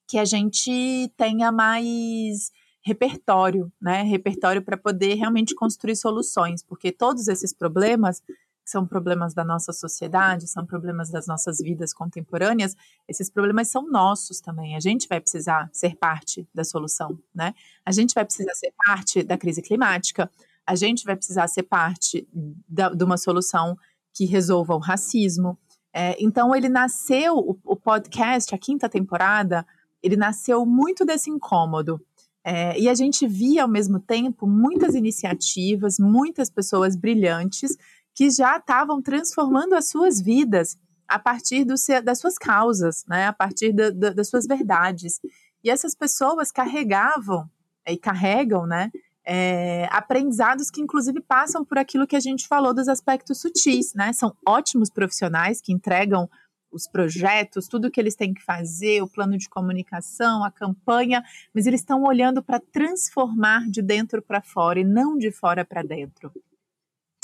que 0.07 0.19
a 0.19 0.23
gente 0.23 1.11
tenha 1.17 1.51
mais 1.51 2.51
repertório, 2.79 3.71
né? 3.81 4.03
Repertório 4.03 4.61
para 4.61 4.77
poder 4.77 5.15
realmente 5.15 5.55
construir 5.55 5.95
soluções, 5.95 6.61
porque 6.61 6.91
todos 6.91 7.27
esses 7.27 7.51
problemas 7.51 8.21
são 8.63 8.85
problemas 8.85 9.33
da 9.33 9.43
nossa 9.43 9.73
sociedade, 9.73 10.47
são 10.47 10.63
problemas 10.63 11.09
das 11.09 11.25
nossas 11.25 11.57
vidas 11.57 11.91
contemporâneas, 11.91 12.75
esses 13.07 13.27
problemas 13.27 13.67
são 13.67 13.89
nossos 13.89 14.39
também. 14.39 14.75
A 14.75 14.79
gente 14.79 15.07
vai 15.07 15.19
precisar 15.19 15.71
ser 15.73 15.95
parte 15.95 16.47
da 16.53 16.63
solução, 16.63 17.17
né? 17.33 17.55
A 17.83 17.91
gente 17.91 18.13
vai 18.13 18.23
precisar 18.23 18.53
ser 18.53 18.71
parte 18.85 19.23
da 19.23 19.39
crise 19.39 19.63
climática, 19.63 20.29
a 20.67 20.75
gente 20.75 21.03
vai 21.03 21.15
precisar 21.15 21.47
ser 21.47 21.63
parte 21.63 22.27
da, 22.69 22.89
de 22.89 23.03
uma 23.03 23.17
solução 23.17 23.75
que 24.17 24.25
resolva 24.25 24.73
o 24.73 24.79
racismo. 24.79 25.57
É, 25.93 26.15
então, 26.19 26.55
ele 26.55 26.67
nasceu, 26.67 27.37
o, 27.37 27.55
o, 27.63 27.75
podcast, 27.75 28.53
a 28.53 28.57
quinta 28.57 28.89
temporada, 28.89 29.65
ele 30.01 30.17
nasceu 30.17 30.65
muito 30.65 31.05
desse 31.05 31.29
incômodo. 31.29 32.01
É, 32.43 32.79
e 32.79 32.89
a 32.89 32.95
gente 32.95 33.27
via, 33.27 33.61
ao 33.63 33.69
mesmo 33.69 33.99
tempo, 33.99 34.47
muitas 34.47 34.95
iniciativas, 34.95 35.99
muitas 35.99 36.49
pessoas 36.49 36.95
brilhantes 36.95 37.77
que 38.15 38.31
já 38.31 38.57
estavam 38.57 39.01
transformando 39.01 39.75
as 39.75 39.89
suas 39.89 40.19
vidas 40.19 40.75
a 41.07 41.19
partir 41.19 41.63
do, 41.63 41.75
das 42.03 42.19
suas 42.19 42.37
causas, 42.37 43.05
né? 43.07 43.27
a 43.27 43.33
partir 43.33 43.71
da, 43.71 43.91
da, 43.91 44.09
das 44.09 44.29
suas 44.29 44.47
verdades. 44.47 45.19
E 45.63 45.69
essas 45.69 45.93
pessoas 45.93 46.51
carregavam 46.51 47.47
e 47.87 47.97
carregam 47.97 48.65
né, 48.65 48.91
é, 49.29 49.89
aprendizados 49.91 50.71
que, 50.71 50.79
inclusive, 50.79 51.19
passam 51.19 51.65
por 51.65 51.77
aquilo 51.77 52.07
que 52.07 52.15
a 52.15 52.19
gente 52.19 52.47
falou 52.47 52.73
dos 52.73 52.87
aspectos 52.87 53.41
sutis. 53.41 53.93
Né? 53.93 54.13
São 54.13 54.33
ótimos 54.47 54.89
profissionais 54.89 55.59
que 55.59 55.73
entregam 55.73 56.29
os 56.71 56.87
projetos, 56.87 57.67
tudo 57.67 57.91
que 57.91 57.99
eles 57.99 58.15
têm 58.15 58.33
que 58.33 58.41
fazer, 58.41 59.01
o 59.01 59.07
plano 59.07 59.37
de 59.37 59.49
comunicação, 59.49 60.43
a 60.43 60.51
campanha, 60.51 61.23
mas 61.53 61.65
eles 61.65 61.81
estão 61.81 62.03
olhando 62.03 62.41
para 62.41 62.59
transformar 62.59 63.69
de 63.69 63.81
dentro 63.81 64.21
para 64.21 64.41
fora 64.41 64.79
e 64.79 64.83
não 64.83 65.17
de 65.17 65.31
fora 65.31 65.65
para 65.65 65.81
dentro. 65.81 66.31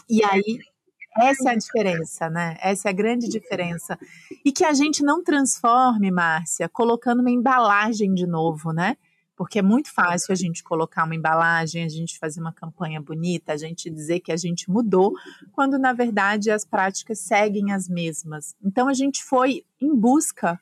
E 0.10 0.24
aí 0.24 0.60
essa 1.18 1.50
é 1.50 1.54
a 1.54 1.58
diferença, 1.58 2.30
né? 2.30 2.58
Essa 2.60 2.90
é 2.90 2.92
a 2.92 2.94
grande 2.94 3.28
diferença. 3.30 3.98
E 4.44 4.52
que 4.52 4.66
a 4.66 4.74
gente 4.74 5.04
não 5.04 5.24
transforme, 5.24 6.10
Márcia, 6.10 6.68
colocando 6.68 7.20
uma 7.20 7.30
embalagem 7.30 8.14
de 8.14 8.26
novo, 8.26 8.72
né? 8.72 8.98
Porque 9.36 9.60
é 9.60 9.62
muito 9.62 9.92
fácil 9.92 10.32
a 10.32 10.36
gente 10.36 10.64
colocar 10.64 11.06
uma 11.06 11.16
embalagem, 11.16 11.84
a 11.84 11.90
gente 11.90 12.20
fazer 12.20 12.40
uma 12.40 12.54
campanha 12.54 13.02
bonita, 13.02 13.54
a 13.54 13.58
gente 13.58 13.90
dizer 13.90 14.20
que 14.20 14.32
a 14.32 14.38
gente 14.38 14.70
mudou, 14.70 15.14
quando 15.52 15.80
na 15.80 15.92
verdade 15.92 16.52
as 16.52 16.64
práticas 16.64 17.20
seguem 17.20 17.72
as 17.72 17.90
mesmas. 17.90 18.56
Então 18.64 18.88
a 18.88 18.94
gente 18.94 19.24
foi 19.24 19.66
em 19.82 19.96
busca 19.96 20.60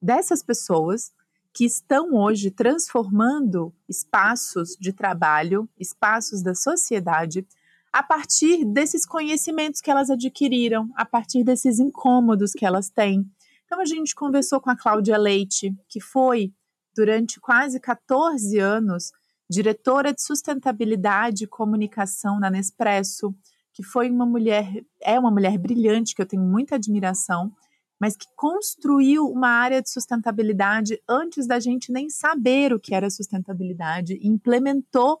dessas 0.00 0.42
pessoas 0.42 1.12
que 1.52 1.64
estão 1.64 2.14
hoje 2.14 2.50
transformando 2.50 3.72
espaços 3.88 4.76
de 4.80 4.92
trabalho, 4.92 5.68
espaços 5.78 6.42
da 6.42 6.54
sociedade, 6.54 7.46
a 7.92 8.02
partir 8.02 8.64
desses 8.64 9.06
conhecimentos 9.06 9.80
que 9.80 9.88
elas 9.88 10.10
adquiriram, 10.10 10.90
a 10.96 11.04
partir 11.04 11.44
desses 11.44 11.78
incômodos 11.78 12.52
que 12.52 12.66
elas 12.66 12.90
têm. 12.90 13.24
Então 13.64 13.80
a 13.80 13.84
gente 13.84 14.16
conversou 14.16 14.60
com 14.60 14.68
a 14.68 14.76
Cláudia 14.76 15.16
Leite, 15.16 15.72
que 15.88 16.00
foi 16.00 16.52
durante 16.94 17.40
quase 17.40 17.80
14 17.80 18.58
anos 18.58 19.12
diretora 19.48 20.12
de 20.12 20.22
sustentabilidade 20.22 21.44
e 21.44 21.48
comunicação 21.48 22.40
na 22.40 22.50
Nespresso, 22.50 23.34
que 23.72 23.82
foi 23.82 24.10
uma 24.10 24.24
mulher, 24.24 24.84
é 25.02 25.18
uma 25.18 25.30
mulher 25.30 25.58
brilhante 25.58 26.14
que 26.14 26.22
eu 26.22 26.26
tenho 26.26 26.42
muita 26.42 26.76
admiração, 26.76 27.52
mas 28.00 28.16
que 28.16 28.26
construiu 28.36 29.26
uma 29.26 29.48
área 29.48 29.82
de 29.82 29.90
sustentabilidade 29.90 31.00
antes 31.08 31.46
da 31.46 31.60
gente 31.60 31.92
nem 31.92 32.08
saber 32.08 32.72
o 32.72 32.80
que 32.80 32.94
era 32.94 33.10
sustentabilidade, 33.10 34.14
e 34.14 34.28
implementou 34.28 35.20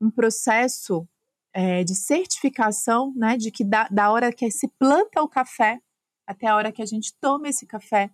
um 0.00 0.10
processo 0.10 1.06
é, 1.52 1.84
de 1.84 1.94
certificação, 1.94 3.12
né, 3.16 3.36
de 3.36 3.50
que 3.50 3.64
da, 3.64 3.88
da 3.88 4.10
hora 4.10 4.32
que 4.32 4.50
se 4.50 4.68
planta 4.78 5.22
o 5.22 5.28
café 5.28 5.80
até 6.26 6.46
a 6.46 6.54
hora 6.54 6.70
que 6.70 6.80
a 6.80 6.86
gente 6.86 7.12
toma 7.20 7.48
esse 7.48 7.66
café, 7.66 8.10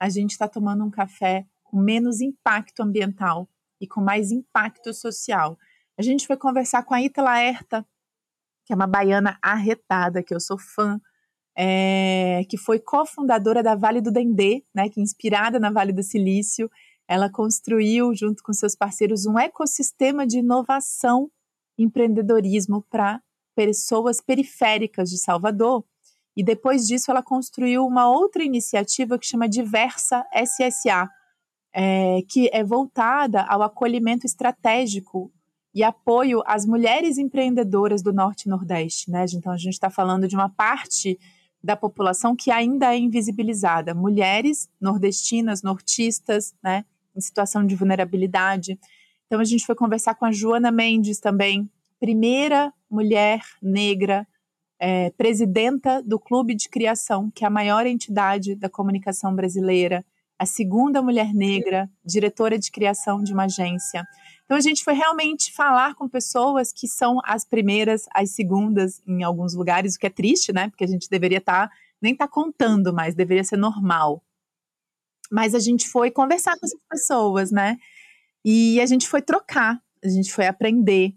a 0.00 0.08
gente 0.08 0.30
está 0.30 0.48
tomando 0.48 0.84
um 0.84 0.90
café 0.90 1.46
com 1.68 1.78
menos 1.78 2.20
impacto 2.20 2.80
ambiental 2.80 3.48
e 3.80 3.86
com 3.86 4.00
mais 4.00 4.32
impacto 4.32 4.92
social. 4.94 5.58
A 5.98 6.02
gente 6.02 6.26
foi 6.26 6.36
conversar 6.36 6.82
com 6.82 6.94
a 6.94 7.02
Ita 7.02 7.22
Laerta, 7.22 7.86
que 8.64 8.72
é 8.72 8.76
uma 8.76 8.86
baiana 8.86 9.38
arretada, 9.42 10.22
que 10.22 10.34
eu 10.34 10.40
sou 10.40 10.58
fã, 10.58 11.00
é, 11.56 12.42
que 12.48 12.56
foi 12.56 12.78
cofundadora 12.78 13.62
da 13.62 13.74
Vale 13.74 14.00
do 14.00 14.10
Dendê, 14.10 14.64
né, 14.74 14.88
que 14.88 15.00
inspirada 15.00 15.60
na 15.60 15.70
Vale 15.70 15.92
do 15.92 16.02
Silício, 16.02 16.70
ela 17.06 17.30
construiu, 17.30 18.14
junto 18.14 18.42
com 18.42 18.52
seus 18.52 18.74
parceiros, 18.74 19.26
um 19.26 19.38
ecossistema 19.38 20.26
de 20.26 20.38
inovação 20.38 21.30
empreendedorismo 21.76 22.82
para 22.90 23.20
pessoas 23.54 24.20
periféricas 24.20 25.10
de 25.10 25.18
Salvador. 25.18 25.84
E 26.36 26.44
depois 26.44 26.86
disso, 26.86 27.10
ela 27.10 27.22
construiu 27.22 27.84
uma 27.84 28.08
outra 28.08 28.44
iniciativa 28.44 29.18
que 29.18 29.26
chama 29.26 29.48
Diversa 29.48 30.24
SSA, 30.32 31.08
é, 31.80 32.22
que 32.28 32.50
é 32.52 32.64
voltada 32.64 33.42
ao 33.42 33.62
acolhimento 33.62 34.26
estratégico 34.26 35.30
e 35.72 35.84
apoio 35.84 36.42
às 36.44 36.66
mulheres 36.66 37.18
empreendedoras 37.18 38.02
do 38.02 38.12
Norte 38.12 38.46
e 38.46 38.48
Nordeste. 38.48 39.08
Né? 39.08 39.24
Então, 39.32 39.52
a 39.52 39.56
gente 39.56 39.74
está 39.74 39.88
falando 39.88 40.26
de 40.26 40.34
uma 40.34 40.48
parte 40.48 41.16
da 41.62 41.76
população 41.76 42.34
que 42.34 42.50
ainda 42.50 42.92
é 42.92 42.98
invisibilizada, 42.98 43.94
mulheres 43.94 44.68
nordestinas, 44.80 45.62
nortistas, 45.62 46.52
né, 46.62 46.84
em 47.16 47.20
situação 47.20 47.64
de 47.64 47.76
vulnerabilidade. 47.76 48.78
Então 49.26 49.40
a 49.40 49.44
gente 49.44 49.66
foi 49.66 49.74
conversar 49.74 50.14
com 50.14 50.24
a 50.24 50.32
Joana 50.32 50.70
Mendes 50.70 51.18
também, 51.18 51.68
primeira 51.98 52.72
mulher 52.88 53.40
negra 53.60 54.26
é, 54.80 55.10
presidenta 55.10 56.00
do 56.00 56.18
Clube 56.18 56.54
de 56.54 56.68
Criação, 56.68 57.30
que 57.34 57.44
é 57.44 57.48
a 57.48 57.50
maior 57.50 57.86
entidade 57.86 58.54
da 58.54 58.68
comunicação 58.68 59.34
brasileira, 59.34 60.04
a 60.38 60.46
segunda 60.46 61.02
mulher 61.02 61.34
negra, 61.34 61.90
diretora 62.04 62.58
de 62.58 62.70
criação 62.70 63.22
de 63.22 63.32
uma 63.32 63.44
agência. 63.44 64.06
Então 64.44 64.56
a 64.56 64.60
gente 64.60 64.84
foi 64.84 64.94
realmente 64.94 65.52
falar 65.52 65.94
com 65.94 66.08
pessoas 66.08 66.72
que 66.72 66.86
são 66.86 67.18
as 67.24 67.44
primeiras, 67.44 68.04
as 68.14 68.30
segundas 68.30 69.02
em 69.06 69.22
alguns 69.22 69.54
lugares, 69.54 69.96
o 69.96 69.98
que 69.98 70.06
é 70.06 70.10
triste, 70.10 70.52
né? 70.52 70.70
Porque 70.70 70.84
a 70.84 70.88
gente 70.88 71.08
deveria 71.10 71.38
estar 71.38 71.68
tá, 71.68 71.74
nem 72.00 72.12
estar 72.12 72.28
tá 72.28 72.32
contando 72.32 72.92
mais, 72.92 73.14
deveria 73.14 73.42
ser 73.42 73.56
normal. 73.56 74.22
Mas 75.30 75.54
a 75.54 75.58
gente 75.58 75.88
foi 75.88 76.10
conversar 76.10 76.52
com 76.58 76.64
essas 76.64 76.80
pessoas, 76.88 77.50
né? 77.50 77.76
E 78.44 78.80
a 78.80 78.86
gente 78.86 79.08
foi 79.08 79.20
trocar, 79.20 79.78
a 80.02 80.08
gente 80.08 80.32
foi 80.32 80.46
aprender. 80.46 81.12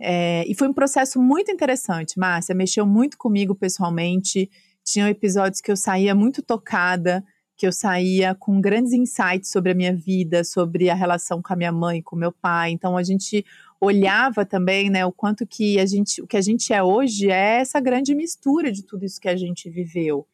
É, 0.00 0.44
e 0.46 0.54
foi 0.54 0.68
um 0.68 0.72
processo 0.72 1.20
muito 1.20 1.50
interessante, 1.50 2.18
Márcia. 2.18 2.54
Mexeu 2.54 2.86
muito 2.86 3.18
comigo 3.18 3.54
pessoalmente. 3.54 4.48
Tinham 4.84 5.08
episódios 5.08 5.60
que 5.60 5.70
eu 5.70 5.76
saía 5.76 6.14
muito 6.14 6.40
tocada, 6.40 7.22
que 7.60 7.66
eu 7.66 7.72
saía 7.72 8.34
com 8.34 8.58
grandes 8.58 8.94
insights 8.94 9.50
sobre 9.50 9.72
a 9.72 9.74
minha 9.74 9.94
vida, 9.94 10.42
sobre 10.42 10.88
a 10.88 10.94
relação 10.94 11.42
com 11.42 11.52
a 11.52 11.56
minha 11.56 11.70
mãe, 11.70 12.00
com 12.00 12.16
meu 12.16 12.32
pai. 12.32 12.70
Então 12.70 12.96
a 12.96 13.02
gente 13.02 13.44
olhava 13.78 14.46
também, 14.46 14.88
né, 14.88 15.04
o 15.04 15.12
quanto 15.12 15.46
que 15.46 15.78
a 15.78 15.84
gente, 15.84 16.22
o 16.22 16.26
que 16.26 16.38
a 16.38 16.40
gente 16.40 16.72
é 16.72 16.82
hoje 16.82 17.30
é 17.30 17.60
essa 17.60 17.78
grande 17.78 18.14
mistura 18.14 18.72
de 18.72 18.82
tudo 18.82 19.04
isso 19.04 19.20
que 19.20 19.28
a 19.28 19.36
gente 19.36 19.68
viveu. 19.68 20.26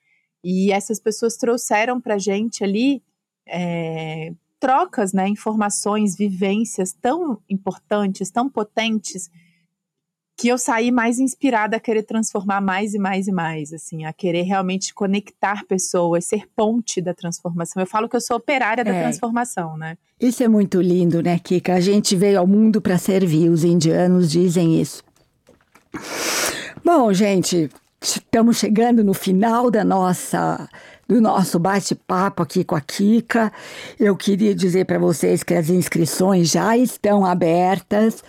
E 0.45 0.71
essas 0.71 1.01
pessoas 1.01 1.37
trouxeram 1.37 2.01
para 2.01 2.17
gente 2.17 2.63
ali 2.63 3.03
é, 3.45 4.33
trocas, 4.61 5.13
né, 5.13 5.27
informações, 5.27 6.17
vivências 6.17 6.93
tão 6.93 7.43
importantes, 7.51 8.31
tão 8.31 8.49
potentes, 8.49 9.29
que 10.37 10.49
eu 10.49 10.59
saí 10.59 10.91
mais 10.91 11.19
inspirada 11.19 11.79
a 11.79 11.81
querer 11.81 12.03
transformar 12.03 12.61
mais 12.61 12.93
e 12.93 12.99
mais 12.99 13.27
e 13.27 13.33
mais, 13.33 13.73
assim, 13.73 14.05
a 14.05 14.13
querer 14.13 14.43
realmente 14.43 14.93
conectar 14.93 15.65
pessoas, 15.67 16.27
ser 16.27 16.47
ponte 16.55 17.01
da 17.01 17.15
transformação. 17.15 17.83
Eu 17.83 17.87
falo 17.87 18.07
que 18.07 18.17
eu 18.17 18.21
sou 18.21 18.37
operária 18.37 18.85
da 18.85 18.93
é. 18.93 19.03
transformação, 19.03 19.79
né? 19.79 19.97
Isso 20.21 20.43
é 20.43 20.49
muito 20.49 20.81
lindo, 20.81 21.23
né, 21.23 21.39
Kika? 21.39 21.75
A 21.75 21.81
gente 21.81 22.15
veio 22.15 22.39
ao 22.39 22.47
mundo 22.47 22.83
para 22.83 22.99
servir, 22.99 23.49
os 23.49 23.65
indianos 23.65 24.31
dizem 24.31 24.79
isso. 24.79 25.03
Bom, 26.85 27.11
gente, 27.15 27.71
estamos 28.03 28.59
chegando 28.59 29.03
no 29.03 29.15
final 29.15 29.71
da 29.71 29.85
nossa 29.85 30.69
do 31.09 31.21
nosso 31.21 31.59
bate-papo 31.59 32.43
aqui 32.43 32.65
com 32.65 32.75
a 32.75 32.81
Kika. 32.81 33.53
Eu 33.99 34.17
queria 34.17 34.55
dizer 34.55 34.87
para 34.87 34.99
vocês 34.99 35.43
que 35.43 35.55
as 35.55 35.71
inscrições 35.71 36.51
já 36.51 36.77
estão 36.77 37.25
abertas. 37.25 38.25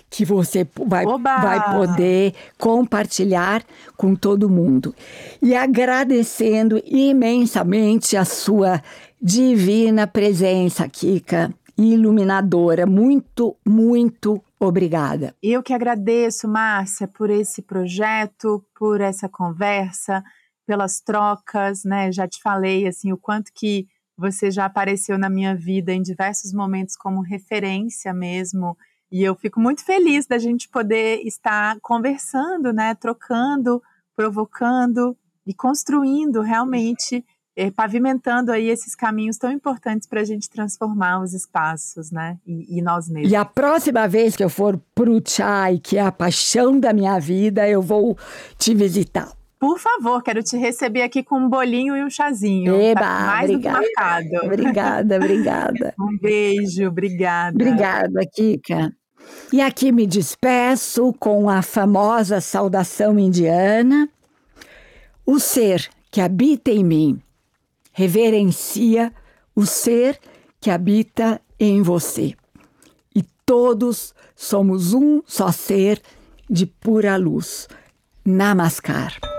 que 0.10 0.24
você 0.24 0.68
vai, 0.86 1.06
vai 1.06 1.74
poder 1.74 2.34
compartilhar 2.58 3.64
com 3.98 4.16
todo 4.16 4.50
mundo. 4.50 4.96
E 5.42 5.56
agradecendo 5.56 6.82
imensamente 6.86 8.16
a 8.16 8.24
sua 8.24 8.82
divina 9.22 10.08
presença, 10.08 10.88
Kika, 10.88 11.54
iluminadora. 11.78 12.86
Muito, 12.86 13.56
muito 13.66 14.42
obrigada. 14.60 15.36
Eu 15.42 15.62
que 15.62 15.74
agradeço, 15.74 16.48
Márcia, 16.48 17.08
por 17.08 17.30
esse 17.30 17.62
projeto, 17.62 18.64
por 18.78 19.02
essa 19.02 19.28
conversa, 19.28 20.24
pelas 20.66 21.00
trocas, 21.00 21.84
né? 21.84 22.12
Já 22.12 22.28
te 22.28 22.42
falei 22.42 22.88
assim 22.88 23.12
o 23.12 23.18
quanto 23.18 23.52
que 23.54 23.88
você 24.18 24.50
já 24.50 24.66
apareceu 24.66 25.18
na 25.18 25.30
minha 25.30 25.56
vida 25.56 25.94
em 25.94 26.02
diversos 26.02 26.54
momentos 26.54 26.96
como 26.96 27.22
referência 27.22 28.14
mesmo. 28.14 28.78
E 29.12 29.24
eu 29.24 29.36
fico 29.36 29.60
muito 29.60 29.84
feliz 29.84 30.26
da 30.26 30.38
gente 30.38 30.70
poder 30.70 31.22
estar 31.26 31.78
conversando, 31.82 32.74
né, 32.74 32.96
trocando, 32.96 33.82
provocando 34.16 35.16
e 35.46 35.54
construindo 35.54 36.42
realmente 36.42 37.24
é, 37.56 37.72
pavimentando 37.72 38.52
aí 38.52 38.68
esses 38.70 38.96
caminhos 38.96 39.38
tão 39.38 39.50
importantes 39.52 40.08
para 40.08 40.20
a 40.20 40.24
gente 40.26 40.50
transformar 40.50 41.22
os 41.22 41.34
espaços, 41.34 42.12
né? 42.12 42.38
E, 42.46 42.78
e, 42.78 42.82
nós 42.82 43.08
mesmos. 43.08 43.32
E 43.32 43.36
a 43.36 43.46
próxima 43.46 44.08
vez 44.08 44.36
que 44.36 44.44
eu 44.44 44.50
for 44.50 44.78
para 44.94 45.10
o 45.10 45.22
Chai, 45.26 45.80
que 45.82 45.98
é 45.98 46.02
a 46.02 46.12
paixão 46.12 46.78
da 46.78 46.92
minha 46.92 47.18
vida, 47.18 47.68
eu 47.68 47.82
vou 47.82 48.18
te 48.58 48.74
visitar. 48.74 49.32
Por 49.66 49.80
favor, 49.80 50.22
quero 50.22 50.44
te 50.44 50.56
receber 50.58 51.02
aqui 51.02 51.24
com 51.24 51.40
um 51.40 51.50
bolinho 51.50 51.98
e 51.98 52.04
um 52.04 52.10
chazinho. 52.10 52.72
Tá 52.72 52.84
Eba, 52.84 53.00
tá 53.02 53.26
mais 53.26 53.50
obrigada. 53.50 53.80
do 53.80 53.84
que 53.84 53.96
marcado. 53.98 54.46
Obrigada, 54.46 55.16
obrigada. 55.18 55.94
um 56.00 56.18
beijo, 56.20 56.88
obrigada. 56.88 57.56
Obrigada, 57.56 58.20
Kika. 58.32 58.94
E 59.52 59.60
aqui 59.60 59.92
me 59.92 60.06
despeço 60.06 61.12
com 61.14 61.50
a 61.50 61.64
famosa 61.64 62.40
saudação 62.40 63.18
indiana. 63.18 64.08
O 65.26 65.40
ser 65.40 65.90
que 66.12 66.22
habita 66.22 66.70
em 66.70 66.84
mim 66.84 67.20
reverencia 67.92 69.12
o 69.56 69.66
ser 69.66 70.20
que 70.62 70.70
habita 70.70 71.42
em 71.60 71.82
você. 71.82 72.36
E 73.16 73.24
todos 73.44 74.14
somos 74.36 74.94
um 74.94 75.24
só 75.26 75.52
ser 75.52 76.00
de 76.48 76.68
pura 76.68 77.18
luz. 77.18 77.68
Namaskar. 78.24 79.35